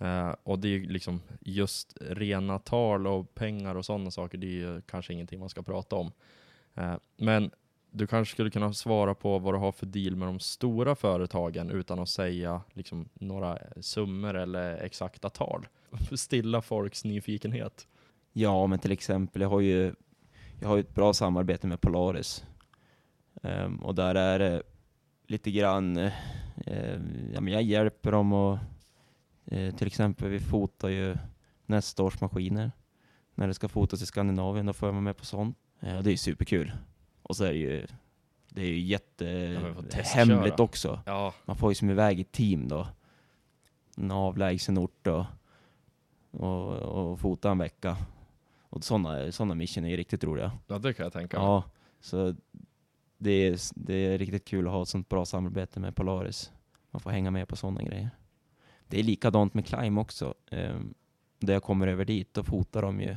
[0.00, 4.46] Uh, och det är ju liksom just rena tal och pengar och sådana saker, det
[4.46, 6.12] är ju kanske ingenting man ska prata om.
[6.74, 7.50] Eh, men
[7.90, 11.70] du kanske skulle kunna svara på vad du har för deal med de stora företagen
[11.70, 15.66] utan att säga liksom, några summor eller exakta tal.
[16.16, 17.86] Stilla folks nyfikenhet.
[18.32, 19.94] ja, men till exempel, jag har ju,
[20.60, 22.44] jag har ju ett bra samarbete med Polaris.
[23.42, 24.62] Um, och där är det
[25.26, 26.12] lite grann, uh,
[27.34, 28.58] ja, men jag hjälper dem och
[29.52, 31.16] uh, till exempel, vi fotar ju
[31.66, 32.72] nästa års maskiner.
[33.34, 35.58] När det ska fotas i Skandinavien, då får jag vara med på sånt.
[35.82, 36.72] Eh, och det är superkul.
[37.22, 37.86] Och så är det ju,
[38.48, 41.00] det är ju jättehemligt också.
[41.06, 42.88] Ja, Man får ju som iväg ett team då.
[43.96, 45.26] En avlägsen ort då.
[46.30, 47.96] Och, och fota en vecka.
[48.60, 50.52] Och sådana såna mission är ju riktigt roliga.
[50.66, 51.46] ja det kan jag tänka mig.
[51.46, 51.64] Ja,
[52.00, 52.34] så
[53.18, 56.52] det är, det är riktigt kul att ha ett sånt bra samarbete med Polaris.
[56.90, 58.10] Man får hänga med på sådana grejer.
[58.86, 60.34] Det är likadant med Climb också.
[60.50, 60.94] Um,
[61.38, 63.16] där jag kommer över dit, då fotar de ju.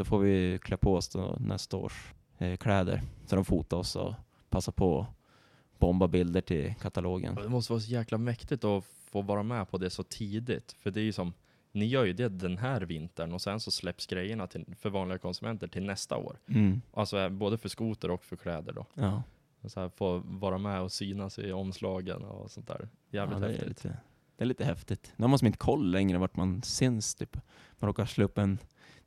[0.00, 3.02] Då får vi klä på oss nästa års eh, kläder.
[3.26, 4.14] Så de fotar oss och
[4.48, 7.34] passar på att bomba bilder till katalogen.
[7.34, 10.72] Det måste vara så jäkla mäktigt att få vara med på det så tidigt.
[10.72, 11.32] För det är ju som,
[11.72, 15.18] ni gör ju det den här vintern och sen så släpps grejerna till, för vanliga
[15.18, 16.38] konsumenter till nästa år.
[16.46, 16.82] Mm.
[16.92, 18.86] Alltså eh, både för skoter och för kläder då.
[18.94, 19.22] Ja.
[19.66, 22.88] Så här, få vara med och synas i omslagen och sånt där.
[23.10, 23.68] Jävligt ja, det, är häftigt.
[23.68, 23.96] lite,
[24.36, 25.12] det är lite häftigt.
[25.16, 27.14] Nu har man som inte koll längre vart man syns.
[27.14, 27.36] Typ.
[27.78, 28.58] Man råkar slå upp en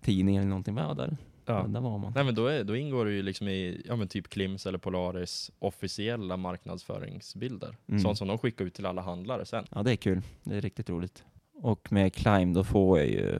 [0.03, 0.77] tidning eller någonting.
[0.77, 1.65] Ja, där, Ja.
[1.67, 2.11] där var man.
[2.15, 4.77] Nej men då, är, då ingår det ju liksom i ja, men typ Klims eller
[4.77, 7.75] Polaris officiella marknadsföringsbilder.
[7.87, 7.99] Mm.
[8.01, 9.65] Sånt som de skickar ut till alla handlare sen.
[9.71, 10.21] Ja, det är kul.
[10.43, 11.23] Det är riktigt roligt.
[11.53, 13.39] Och med Climb, då får jag ju...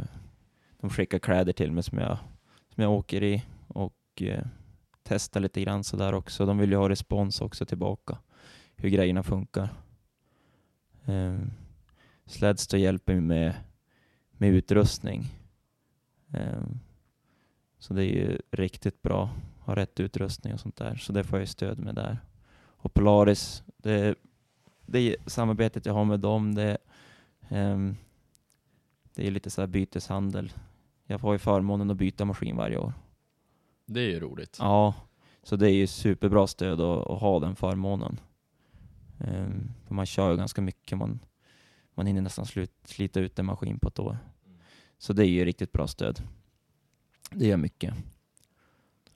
[0.82, 2.18] De skickar kläder till mig som jag,
[2.74, 4.44] som jag åker i och eh,
[5.04, 6.46] testar lite grann sådär också.
[6.46, 8.18] De vill ju ha respons också tillbaka,
[8.76, 9.70] hur grejerna funkar.
[11.06, 11.40] Eh,
[12.26, 13.54] Sledster hjälper mig med,
[14.32, 15.24] med utrustning.
[16.34, 16.64] Eh,
[17.80, 19.30] så det är ju riktigt bra
[19.66, 20.96] ha rätt utrustning och sånt där.
[20.96, 22.18] Så det får jag ju stöd med där.
[22.56, 24.16] Och Polaris, det,
[24.86, 26.78] det samarbetet jag har med dem, det,
[27.50, 27.96] ehm,
[29.14, 30.54] det är lite så här byteshandel.
[31.06, 32.94] Jag får ju förmånen att byta maskin varje år.
[33.86, 34.58] Det är ju roligt.
[34.60, 34.94] Ja,
[35.44, 38.20] så det är ju superbra stöd att, att ha den förmånen.
[39.20, 41.20] Ehm, för man kör ju ganska mycket, man,
[41.94, 44.18] man hinner nästan slut, slita ut en maskin på ett år.
[45.04, 46.22] Så det är ju riktigt bra stöd.
[47.32, 47.94] Det gör mycket.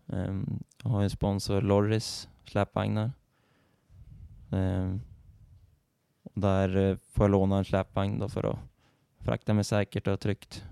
[0.07, 3.11] Ehm, jag har en sponsor, Lorris släpvagnar.
[6.23, 8.59] Och där eh, får jag låna en släpvagn då för att
[9.19, 10.65] frakta mig säkert och tryggt.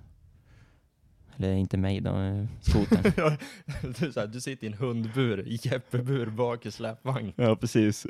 [1.35, 3.03] Eller inte mig då, eh, skotern.
[3.99, 7.33] du, så här, du sitter i en hundbur, Jeppebur bak i släpvagn.
[7.35, 8.07] Ja, precis.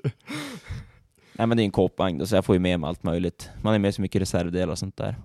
[1.34, 3.50] Nej men det är en kåpvagn då, så jag får ju med mig allt möjligt.
[3.62, 5.16] Man är med så mycket reservdelar och sånt där.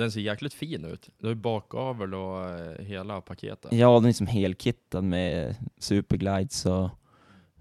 [0.00, 1.08] Den ser jäkligt fin ut.
[1.18, 3.72] Du har ju bakavel och eh, hela paketet.
[3.72, 6.90] Ja, den är som helkittad med superglides och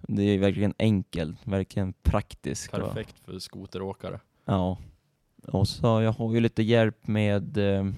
[0.01, 2.71] det är verkligen enkelt, verkligen praktiskt.
[2.71, 4.19] Perfekt för skoteråkare.
[4.45, 4.77] Ja.
[5.47, 7.91] Och så jag har ju lite hjälp med, eh,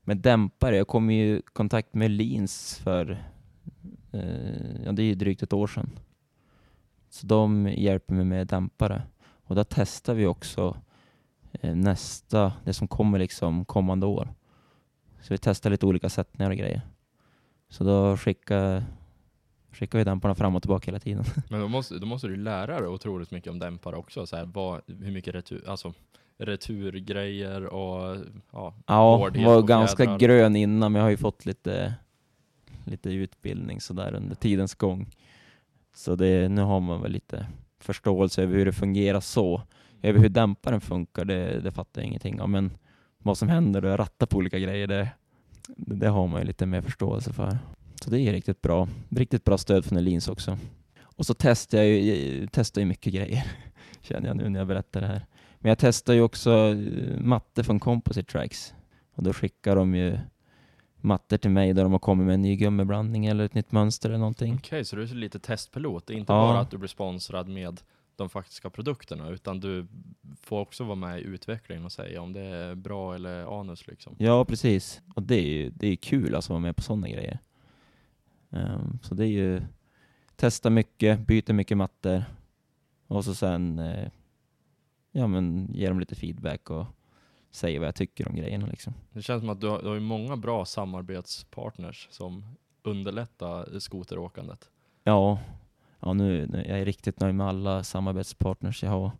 [0.00, 0.76] med dämpare.
[0.76, 3.10] Jag kom ju i kontakt med Lins för,
[4.12, 5.90] eh, ja det är ju drygt ett år sedan.
[7.10, 9.02] Så de hjälper mig med dämpare.
[9.46, 10.76] Och där testar vi också
[11.62, 14.34] nästa, det som kommer liksom kommande år.
[15.20, 16.80] Så vi testar lite olika sättningar och grejer.
[17.68, 18.84] Så då skickar,
[19.72, 21.24] skickar vi dämparna fram och tillbaka hela tiden.
[21.50, 24.26] Men då måste, då måste du lära dig otroligt mycket om dämpare också.
[24.26, 25.94] Så här, vad, hur mycket retur, alltså,
[26.38, 28.16] returgrejer och
[28.52, 30.18] ja, Ja, var och ganska fjädrar.
[30.18, 31.94] grön innan, men jag har ju fått lite,
[32.84, 35.10] lite utbildning sådär under tidens gång.
[35.94, 37.46] Så det, nu har man väl lite
[37.80, 39.62] förståelse över hur det fungerar så.
[40.04, 42.48] Över hur dämparen funkar, det, det fattar jag ingenting av.
[42.48, 42.70] Men
[43.18, 45.08] vad som händer då jag rattar på olika grejer, det,
[45.76, 47.58] det har man ju lite mer förståelse för.
[48.04, 48.88] Så det är riktigt bra.
[49.08, 50.58] Riktigt bra stöd från Elins också.
[51.02, 53.44] Och så testar jag ju testar ju mycket grejer,
[54.00, 55.26] känner jag nu när jag berättar det här.
[55.58, 58.74] Men jag testar ju också eh, matte från Composite Tracks.
[59.14, 60.18] Och då skickar de ju
[61.00, 64.08] mattor till mig där de har kommit med en ny gummiblandning eller ett nytt mönster
[64.08, 64.54] eller någonting.
[64.54, 66.06] Okej, så du är lite testpilot.
[66.06, 66.46] Det är inte Ja.
[66.48, 67.80] bara att du blir sponsrad med
[68.16, 69.86] de faktiska produkterna, utan du
[70.40, 74.16] får också vara med i utvecklingen och säga om det är bra eller anus liksom.
[74.18, 75.02] Ja, precis.
[75.14, 77.38] Och det är ju det är kul alltså att vara med på sådana grejer.
[78.50, 79.62] Ehm, så det är ju
[80.36, 82.24] testa mycket, byta mycket mattor
[83.06, 84.08] och så sen eh,
[85.12, 86.86] ja, men ge dem lite feedback och
[87.50, 88.94] säga vad jag tycker om grejerna liksom.
[89.12, 94.70] Det känns som att du har, du har många bra samarbetspartners som underlättar skoteråkandet.
[95.04, 95.38] Ja,
[96.04, 99.10] ja nu, nu jag är riktigt nöjd med alla samarbetspartners jag har.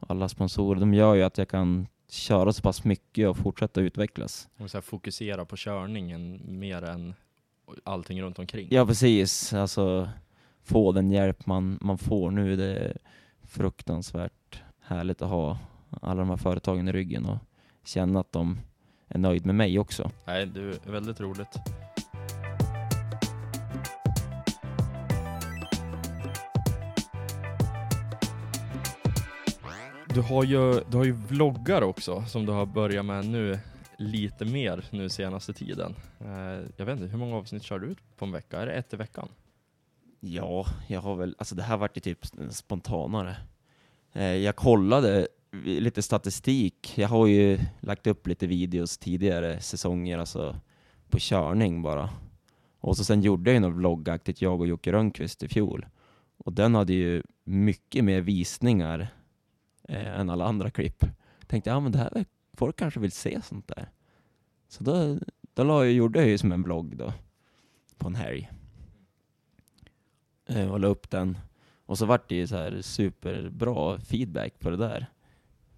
[0.00, 4.48] Alla sponsorer, de gör ju att jag kan köra så pass mycket och fortsätta utvecklas.
[4.58, 7.14] Och så fokusera på körningen mer än
[7.84, 8.68] allting runt omkring.
[8.70, 9.52] Ja, precis.
[9.52, 10.08] Alltså,
[10.62, 12.96] få den hjälp man, man får nu, det är
[13.42, 15.58] fruktansvärt härligt att ha
[16.02, 17.38] alla de här företagen i ryggen och
[17.84, 18.58] känna att de
[19.08, 20.10] är nöjd med mig också.
[20.26, 21.58] Nej, det är väldigt roligt.
[30.14, 33.58] Du har ju, du har ju vloggar också som du har börjat med nu
[33.98, 35.94] lite mer nu senaste tiden.
[36.20, 38.60] Eh, jag vet inte, hur många avsnitt kör du ut på en vecka?
[38.60, 39.28] Är det ett i veckan?
[40.20, 42.18] Ja, jag har väl, alltså det här vart ju typ
[42.50, 43.36] spontanare.
[44.12, 45.28] Eh, jag kollade
[45.64, 46.98] lite statistik.
[46.98, 50.56] Jag har ju lagt upp lite videos tidigare säsonger, alltså
[51.10, 52.10] på körning bara.
[52.80, 55.86] Och så sen gjorde jag ju något vloggaktigt, jag och Jocke Rönnqvist i fjol.
[56.36, 59.08] Och den hade ju mycket mer visningar
[59.88, 61.04] eh, än alla andra klipp.
[61.46, 63.88] Tänkte, ja men det här, folk kanske vill se sånt där.
[64.68, 65.18] Så då,
[65.54, 67.12] då la jag, gjorde jag ju som en vlogg då,
[67.98, 68.50] på en helg
[70.46, 71.38] eh, och la upp den.
[71.86, 75.06] Och så vart det ju så här superbra feedback på det där.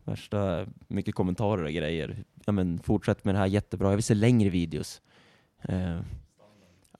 [0.04, 2.24] Värsta, mycket kommentarer och grejer.
[2.44, 3.88] Ja men fortsätt med det här, jättebra.
[3.88, 5.02] Jag vill se längre videos.
[5.62, 6.00] Eh,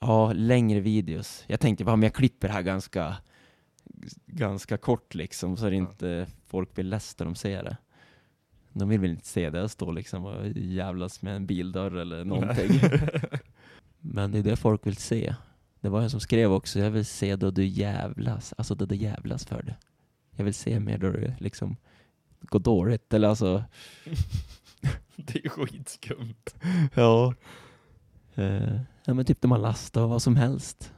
[0.00, 1.44] ja, längre videos.
[1.46, 3.16] Jag tänkte bara men jag klipper det här ganska,
[4.26, 5.70] ganska kort liksom, så Ja.
[5.72, 7.76] inte folk blir less när de ser det.
[8.72, 12.80] De vill väl inte se det, står liksom och jävlas med en bildörr eller någonting.
[14.00, 15.34] Men det är det folk vill se.
[15.80, 18.96] Det var en som skrev också, jag vill se då du jävlas, alltså då du
[18.96, 19.76] jävlas för det.
[20.36, 21.76] Jag vill se mer då du liksom
[22.40, 23.64] går dåligt, eller alltså,
[25.16, 26.54] det är skitskumt.
[26.94, 27.34] ja.
[28.34, 30.92] Eh, ja men typ när man lastar och vad som helst.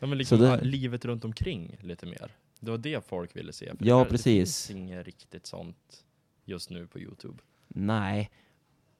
[0.00, 2.36] Ja, men liksom det- livet runt omkring lite mer.
[2.60, 3.72] Det var det folk ville se.
[3.80, 4.24] Ja, det, precis.
[4.24, 6.04] Det finns inget riktigt sånt
[6.44, 7.38] just nu på Youtube.
[7.68, 8.30] Nej,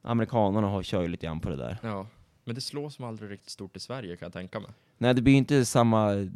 [0.02, 1.78] amerikanerna har, kör ju lite grann på det där.
[1.82, 2.06] Ja,
[2.44, 4.70] men det slår som aldrig riktigt stort i Sverige kan jag tänka mig.
[4.98, 6.28] Nej, det blir inte samma,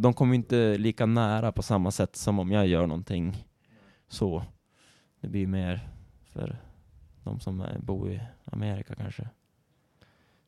[0.00, 3.44] de, kommer inte lika nära på samma sätt som om jag gör någonting
[4.08, 4.44] så.
[5.20, 5.88] Det blir mer
[6.24, 6.56] för
[7.24, 9.28] de som är- bor i Amerika kanske.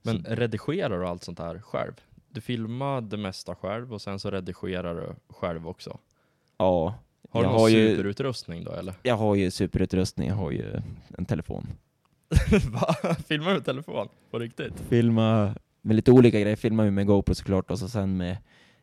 [0.03, 1.93] Men Så- redigerar du allt sånt här själv?
[2.35, 5.99] Du filmar det mesta själv och sen så redigerar du själv också.
[6.59, 6.95] Ja,
[7.31, 8.95] Har du jag någon har, ju, superutrustning då eller?
[9.03, 10.81] jag har ju superutrustning, jag har ju
[11.19, 11.67] en telefon.
[12.73, 13.15] Va?
[13.27, 14.09] Filmar du med telefon?
[14.31, 14.81] På riktigt?
[14.89, 18.37] Filma med lite olika grejer, filmar ju med GoPro såklart och så sen med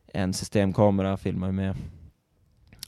[0.08, 1.76] en systemkamera filmar med.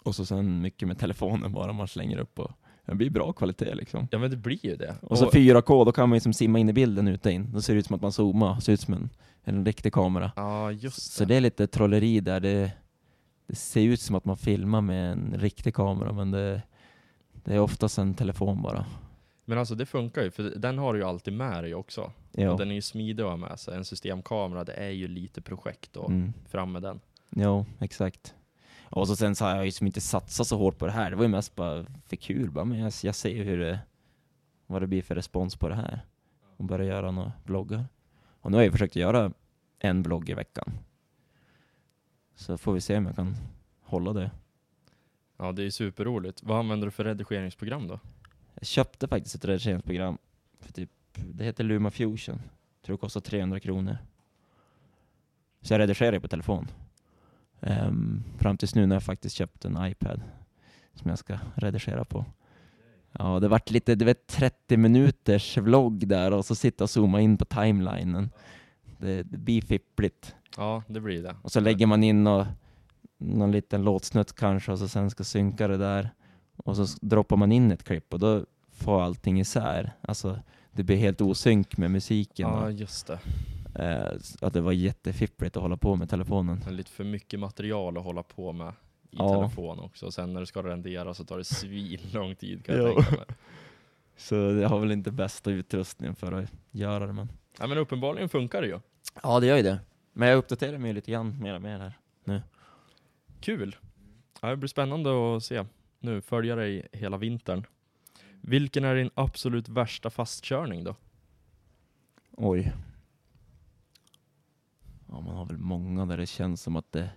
[0.04, 2.52] Och så sen mycket med telefonen bara man slänger upp och
[2.86, 4.08] det blir bra kvalitet liksom.
[4.12, 4.96] Ja men det blir ju det.
[5.02, 7.52] Och så 4K, då kan man ju som simma in i bilden ute in.
[7.54, 9.10] Då ser det ut som att man zoomar, ser ut som en,
[9.44, 10.32] en riktig kamera.
[10.36, 11.28] Ja just Så det.
[11.28, 12.40] det är lite trolleri där.
[12.40, 12.72] Det,
[13.48, 16.62] det ser ut som att man filmar med en riktig kamera, men det,
[17.44, 18.86] det är oftast en telefon bara.
[19.46, 22.12] Men alltså det funkar ju, för den har du ju alltid med dig också.
[22.32, 22.56] Ja.
[22.58, 23.76] Den är ju smidig att ha med sig.
[23.78, 26.34] En systemkamera, det är ju lite projekt och Mm.
[26.50, 27.00] fram med den.
[27.30, 28.34] Ja, exakt.
[28.84, 31.10] Och så sen så har jag ju som inte satsat så hårt på det här.
[31.10, 32.52] Det var ju mest bara för kul.
[32.52, 33.80] Bara, men jag, jag ser hur det,
[34.68, 36.02] vad det blir för respons på det här.
[36.58, 37.86] Och börja göra några vloggar.
[38.44, 39.32] Och nu har jag försökt göra
[39.80, 40.72] en vlogg i veckan.
[42.36, 43.36] Så får vi se om jag kan
[43.82, 44.32] hålla det.
[45.38, 46.44] Ja det är superroligt.
[46.44, 48.00] Vad använder du för redigeringsprogram då?
[48.54, 50.18] Jag köpte faktiskt ett redigeringsprogram.
[50.60, 52.42] För typ, det heter Luma Fusion.
[52.82, 53.98] tror det kostar 300 kronor.
[55.62, 56.68] Så jag redigerar på telefon.
[57.62, 60.22] Ehm, fram tills nu när jag faktiskt köpt en iPad
[60.94, 62.26] som jag ska redigera på.
[63.20, 67.22] Ja, det vart lite, du vet 30 minuters vlogg där och så sitta och zooma
[67.22, 68.30] in på timelinen.
[68.98, 70.36] Det, det blir fippligt.
[70.58, 71.36] Ja, det blir det.
[71.42, 72.46] Och så lägger man in och,
[73.18, 76.10] någon liten låtsnutt kanske och så sen ska synka det där.
[76.58, 79.94] Och så droppar man in ett klipp och då får allting isär.
[80.02, 80.40] Alltså
[80.72, 82.50] det blir helt osynk med musiken.
[82.50, 83.20] Ja, just det.
[83.76, 86.64] eh, att det var jättefippligt att hålla på med telefonen.
[86.70, 88.74] Lite för mycket material att hålla på med
[89.18, 89.30] Ja.
[89.36, 90.06] telefon också.
[90.06, 92.94] Och sen när du ska rendera så tar det svin lång tid kan jag Ja.
[92.96, 93.26] tänka mig.
[94.18, 97.30] Så jag har väl inte bästa utrustningen för att göra det men.
[97.60, 98.80] Ja, men uppenbarligen funkar det ju.
[99.24, 99.80] Ja det gör ju det.
[100.14, 102.44] Men jag uppdaterar mig lite grann mer och mer här.
[103.42, 103.76] Kul!
[104.42, 105.66] Ja, det blir spännande att se.
[106.00, 107.66] Nu, följa dig hela vintern.
[108.42, 110.96] Vilken är din absolut värsta fastkörning då?
[112.32, 112.74] Oj.
[115.10, 117.10] Ja, man har väl många där det känns som att det...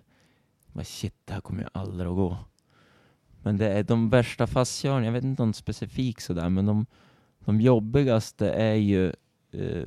[0.77, 2.37] Men shit, det här kommer ju aldrig att gå.
[3.43, 6.85] Men det är de värsta fastkörningarna, jag vet inte om specifikt sådär, men de,
[7.39, 9.05] de jobbigaste är ju
[9.51, 9.85] eh,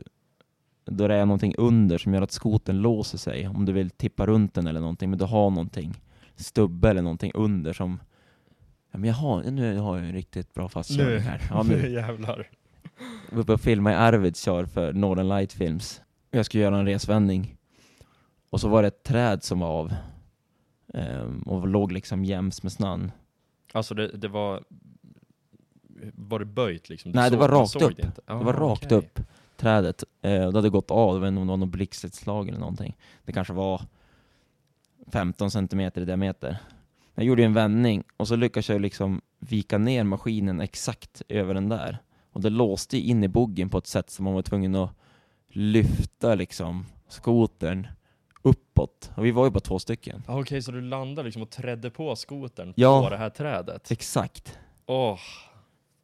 [0.85, 3.49] då det är någonting under som gör att skoten låser sig.
[3.49, 5.95] Om du vill tippa runt den eller någonting, men du har någonting,
[6.37, 8.01] stubbe eller någonting under som...
[8.91, 11.43] Ja, men jag har, nu har jag en riktigt bra fastkörning här.
[11.51, 11.91] Ja, nu.
[11.91, 12.49] jävlar.
[13.29, 16.03] Jag var uppe och filmade i Arvidsjaur för Northern Light Films.
[16.31, 17.57] Jag skulle göra en resvändning.
[18.51, 19.93] Och så var det ett träd som var av.
[20.95, 23.13] Ehm, och låg liksom jäms med snön.
[23.73, 24.65] Alltså det, det var...
[26.15, 27.13] Var det böjt liksom?
[27.13, 27.97] Du Nej, det var rakt upp.
[27.97, 28.21] Det, inte.
[28.27, 29.21] det var Ah, rakt upp,
[29.57, 30.03] trädet.
[30.03, 32.97] Och det hade gått av, jag vet inte om det var något blixtutslag eller någonting.
[33.25, 33.83] Det kanske var
[35.13, 36.59] 15 centimeter i diameter.
[37.15, 41.55] Jag gjorde ju en vändning och så lyckades jag liksom vika ner maskinen exakt över
[41.55, 41.99] den där.
[42.33, 44.91] Och det låste in i boggen på ett sätt som man var tvungen att
[45.49, 47.87] lyfta liksom skotern
[48.43, 49.11] uppåt.
[49.17, 50.23] Och vi var ju bara två stycken.
[50.27, 53.03] Ah, Okej, så du landade liksom och trädde på skotern Ja.
[53.05, 53.91] på det här trädet?
[53.91, 54.59] Exakt.
[54.87, 55.19] Åh,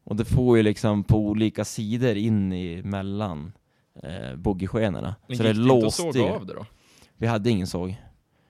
[0.05, 3.53] Och det får ju liksom på olika sidor in i mellan
[4.03, 5.15] eh, boggiskenorna.
[5.29, 6.27] men Så gick det det inte att låste såga ju.
[6.31, 6.67] av det då?
[7.17, 7.97] Vi hade ingen såg.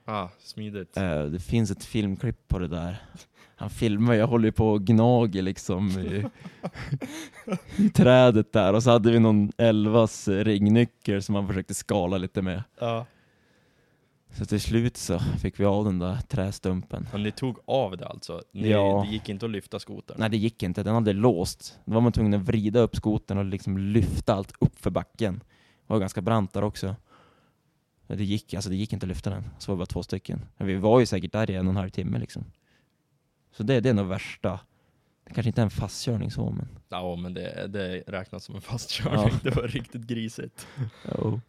[0.05, 0.97] Ah, smidigt.
[0.97, 2.97] Eh, det finns ett filmklipp på det där.
[3.55, 6.25] Han filmar, jag håller ju på och gnager liksom i,
[7.83, 12.41] i trädet där och så hade vi någon elvas ringnyckel som han försökte skala lite
[12.41, 12.63] med.
[12.79, 13.05] Ja.
[14.37, 17.07] Så till slut så fick vi av den där trästumpen.
[17.11, 18.41] Men ni tog av det alltså?
[18.51, 19.05] Ni, Ja.
[19.07, 20.17] Det gick inte att lyfta skotern?
[20.19, 21.79] Nej det gick inte, den hade låst.
[21.85, 25.39] Då var man tvungen att vrida upp skotern och liksom lyfta allt upp för backen.
[25.87, 26.95] Det var ganska brant där också.
[28.07, 30.45] Det gick, alltså det gick inte att lyfta den, så var vi bara två stycken.
[30.57, 32.45] Men vi var ju säkert där i en och en halv timme liksom.
[33.51, 34.59] Så det, det är nog värsta.
[35.27, 36.67] Det kanske inte är en fastkörning så men.
[36.89, 39.29] Ja, men det, det räknas som en fastkörning.
[39.31, 39.39] Ja.
[39.43, 40.67] Det var riktigt grisigt.
[41.11, 41.39] Oh.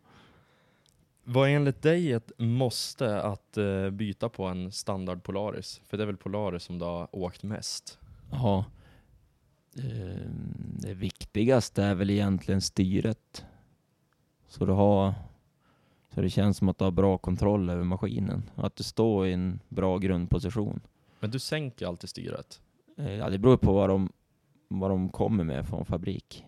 [1.31, 5.81] Vad är enligt dig ett måste att eh, byta på en standard Polaris?
[5.87, 7.99] För det är väl Polaris som du har åkt mest?
[8.31, 8.65] Ja.
[9.79, 13.45] Ehm, Det viktigaste är väl egentligen styret.
[14.49, 15.15] Så du har
[16.15, 19.27] så det känns som att du har bra kontroll över maskinen och att du står
[19.27, 20.81] i en bra grundposition.
[21.21, 22.61] Men du sänker alltid styret.
[22.99, 24.13] Eh, Ja, det beror på vad de,
[24.69, 26.45] vad de kommer med från fabrik.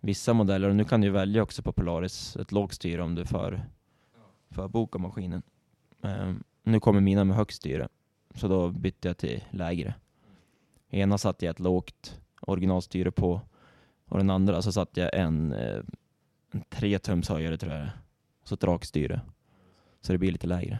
[0.00, 3.68] Vissa modeller, och nu kan du välja också på Polaris, ett lågstyre om du för,
[4.50, 5.42] förbokar maskinen.
[6.02, 7.88] Ehm, nu kommer mina med högt styre,
[8.34, 9.94] så då bytte jag till lägre.
[10.90, 13.40] Ena satte jag ett lågt originalstyre på,
[14.08, 15.80] och den andra så satte jag en, eh,
[16.50, 17.98] en 3 tums höjare tror jag det är.
[18.44, 19.20] Så ett rakstyre.
[20.00, 20.78] Så det blir lite lägre.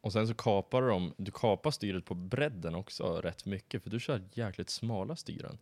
[0.00, 3.90] Och sen så kapar du dem, du kapar styret på bredden också rätt mycket, för
[3.90, 5.58] du kör jäkligt smala styren.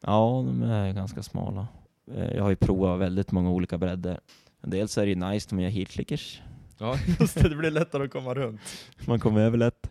[0.00, 1.66] Ja, de är ganska smala.
[2.14, 4.20] Eh, Jag har ju provat väldigt många olika bredder.
[4.66, 6.42] Dels är det ju nice man gör heatlickers.
[6.78, 8.60] Ja, just det, det blir lättare att komma runt.
[9.06, 9.90] Man kommer över lätt.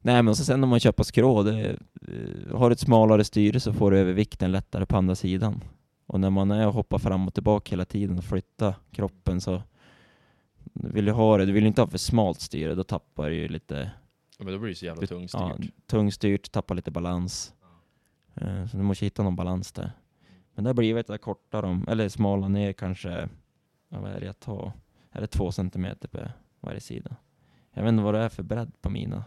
[0.00, 3.60] Nej men så sen när man köper skrå, det, eh, har du ett smalare styre
[3.60, 5.60] så får du övervikten lättare på andra sidan.
[6.06, 9.62] Och när man är och hoppar fram och tillbaka hela tiden och flyttar kroppen så
[10.72, 13.48] vill du ha det, du vill inte ha för smalt styre, då tappar du ju
[13.48, 13.90] lite
[14.38, 15.74] Ja, men då blir det så jävla ja, tungstyrt.
[15.86, 17.54] tungstyrt, tappar lite balans.
[18.34, 19.92] Eh, Så du måste hitta någon balans där.
[20.54, 23.28] Men det har blivit att korta dem, eller smala ner kanske,
[23.92, 24.72] ja, vad är det jag tar?
[25.10, 26.18] Är det två centimeter på
[26.60, 27.16] varje sida?
[27.72, 29.24] Jag vet inte vad det är för bredd på mina.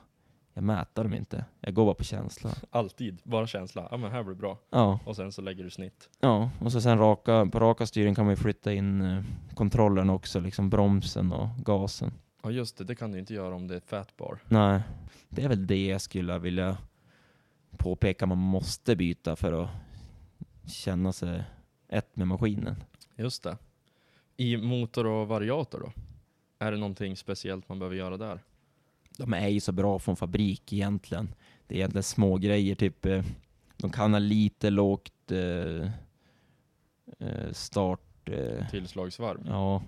[0.54, 1.46] Jag mäter dem inte.
[1.60, 2.52] Jag går bara på känsla.
[2.70, 3.88] Alltid, bara känsla.
[3.92, 4.60] Ja men här blir det bra.
[4.70, 6.10] Ja, Och sen så lägger du snitt.
[6.20, 6.50] ja.
[6.60, 10.40] och så sen raka, på raka styren kan man ju flytta in eh, kontrollen också,
[10.40, 12.12] liksom bromsen och gasen.
[12.44, 14.40] Ja just det, det kan du inte göra om det är fatbar.
[14.48, 14.82] Nej,
[15.30, 16.78] det är väl det jag skulle vilja
[17.78, 19.70] påpeka man måste byta för att
[20.68, 21.44] känna sig
[21.90, 22.84] ett med maskinen.
[23.16, 23.58] Just det.
[24.38, 25.92] I motor och variator då?
[26.60, 28.40] Är det någonting speciellt man behöver göra där?
[29.18, 31.36] De är ju så bra från fabrik egentligen.
[31.68, 33.24] Det är egentligen små grejer, typ eh,
[33.78, 35.92] de kan ha lite lågt eh,
[37.20, 39.42] eh, start, eh, Tillslagsvarv?
[39.48, 39.84] ja,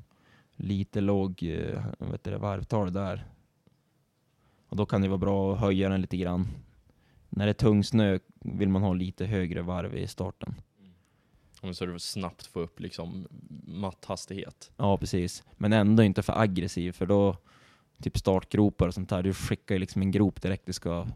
[0.56, 3.26] lite låg eh, heter det, varvtal där.
[4.70, 6.48] Och då kan det vara bra att höja den lite grann.
[7.30, 10.56] När det är tung snö vill man ha lite högre varv i starten.
[11.62, 13.28] Om så du snabbt få upp liksom
[13.68, 14.72] matthastighet.
[14.78, 15.44] Ja, precis.
[15.58, 17.38] Men ändå inte för aggressiv, för då,
[18.04, 21.08] typ startgropar och sånt där, du skickar ju liksom en grop direkt du ska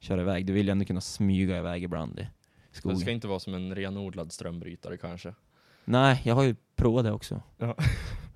[0.00, 0.46] köra iväg.
[0.46, 2.26] Du vill ju ändå kunna smyga iväg ibland i
[2.70, 2.98] skogen.
[2.98, 5.34] det ska inte vara som en renodlad strömbrytare kanske?
[5.84, 7.42] Nej, jag har ju provat det också.
[7.58, 7.76] Ja.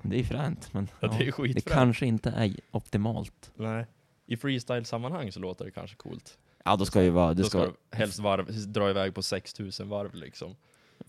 [0.03, 1.65] Det är ju fränt, men Ja, ja, det är det skitfränt.
[1.69, 3.53] kanske inte är optimalt.
[3.55, 3.87] Nej.
[4.27, 6.39] I freestyle-sammanhang så låter det kanske coolt.
[6.65, 9.15] Ja, då ska det ju vara, det Då ska, ska du helst varv, dra iväg
[9.15, 10.57] på 6000 varv liksom.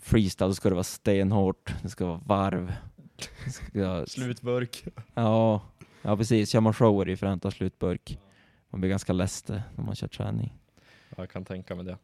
[0.06, 2.76] Freestyle, ska det vara stenhårt, det ska vara varv.
[3.52, 4.86] Ska, Slutburk.
[5.14, 5.62] ja,
[6.02, 6.50] ja, precis.
[6.50, 8.20] Kör man show är det ju fränt att ha slutburk.
[8.70, 10.54] Man blir ganska less det när man kör träning.
[11.10, 11.98] Ja, jag kan tänka mig det.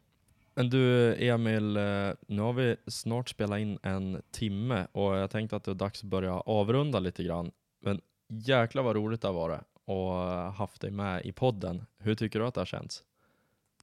[0.55, 1.83] Men du Emil, eh,
[2.27, 6.03] nu har vi snart spelat in en timme och jag tänkte att det är dags
[6.03, 7.51] att börja avrunda lite grann.
[7.81, 10.13] Men jäklar vad roligt det har varit och
[10.53, 11.85] haft dig med i podden.
[11.99, 13.03] Hur tycker du att det har känts?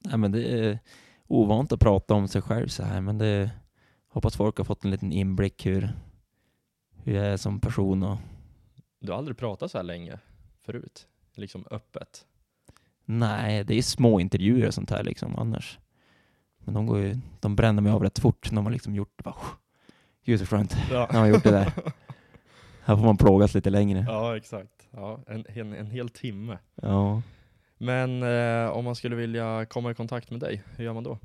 [0.01, 0.79] Nej, men det är
[1.27, 3.49] ovant att prata om sig själv så här, men det
[4.09, 5.89] hoppas folk har fått en liten inblick hur,
[7.03, 8.17] hur jag är som person och
[8.99, 10.19] Du har aldrig pratat så här länge
[10.61, 12.25] förut, liksom öppet.
[13.05, 15.79] nej, det är små intervjuer och sånt här liksom annars.
[16.59, 19.23] Men de går ju, de bränner mig av rätt fort när man liksom gjort.
[19.23, 19.35] Bara,
[20.25, 21.09] Gud så skönt, Ja.
[21.11, 21.71] när man gjort det där.
[22.83, 24.05] Här får man plågas lite längre.
[24.07, 24.87] Ja, exakt.
[24.91, 26.57] Ja, en, en, en hel timme.
[26.75, 27.21] Ja.
[27.77, 31.17] Men eh, om man skulle vilja komma i kontakt med dig, hur gör man då?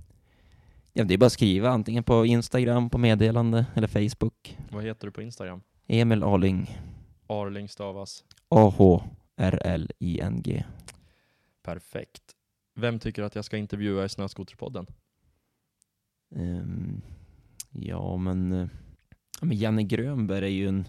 [0.95, 4.59] Ja, det är bara att skriva antingen på Instagram, på meddelande eller Facebook.
[4.71, 5.63] Vad heter du på Instagram?
[5.87, 6.79] Emil Arling,
[7.27, 8.25] Arling stavas.
[8.49, 9.05] A-H-R-L-I-N-G.
[11.63, 12.23] Perfekt.
[12.75, 14.87] Vem tycker att jag ska intervjua i Snöskoterpodden?
[16.37, 17.03] Ehm,
[17.71, 18.69] ja, men, eh,
[19.41, 20.89] ja, men Janne Grönberg är ju, en,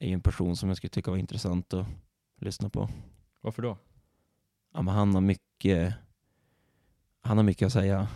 [0.00, 1.86] är ju en person som jag skulle tycka var intressant att
[2.40, 2.88] lyssna på.
[3.40, 3.78] Varför då?
[4.74, 5.94] Ja, men han har mycket
[7.20, 8.08] han har mycket att säga.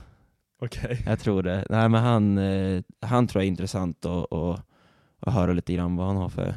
[0.58, 1.02] Okej.
[1.06, 1.66] Jag tror det.
[1.70, 4.60] Nej, men han, eh, han tror jag är intressant att, att,
[5.20, 6.54] att höra lite grann vad han har för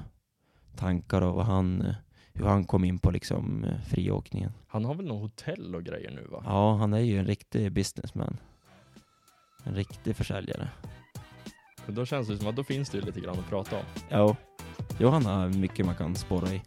[0.75, 1.93] tankar och vad han,
[2.33, 4.51] hur han kom in på liksom eh, friåkningen.
[4.67, 6.43] Han har väl något hotell och grejer nu va?
[6.45, 8.37] Ja, han är ju en riktig businessman.
[9.63, 10.69] En riktig försäljare.
[11.85, 13.83] Men Då känns det som att då finns det ju lite grann att prata om.
[14.09, 14.35] Ja,
[14.99, 16.61] jo, han har mycket man kan spåra i.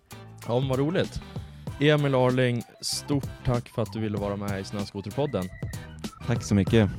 [0.47, 1.23] Ja, men vad roligt.
[1.81, 5.45] Emil Arling, stort tack för att du ville vara med i Snöskoterpodden.
[6.27, 6.91] Tack så mycket.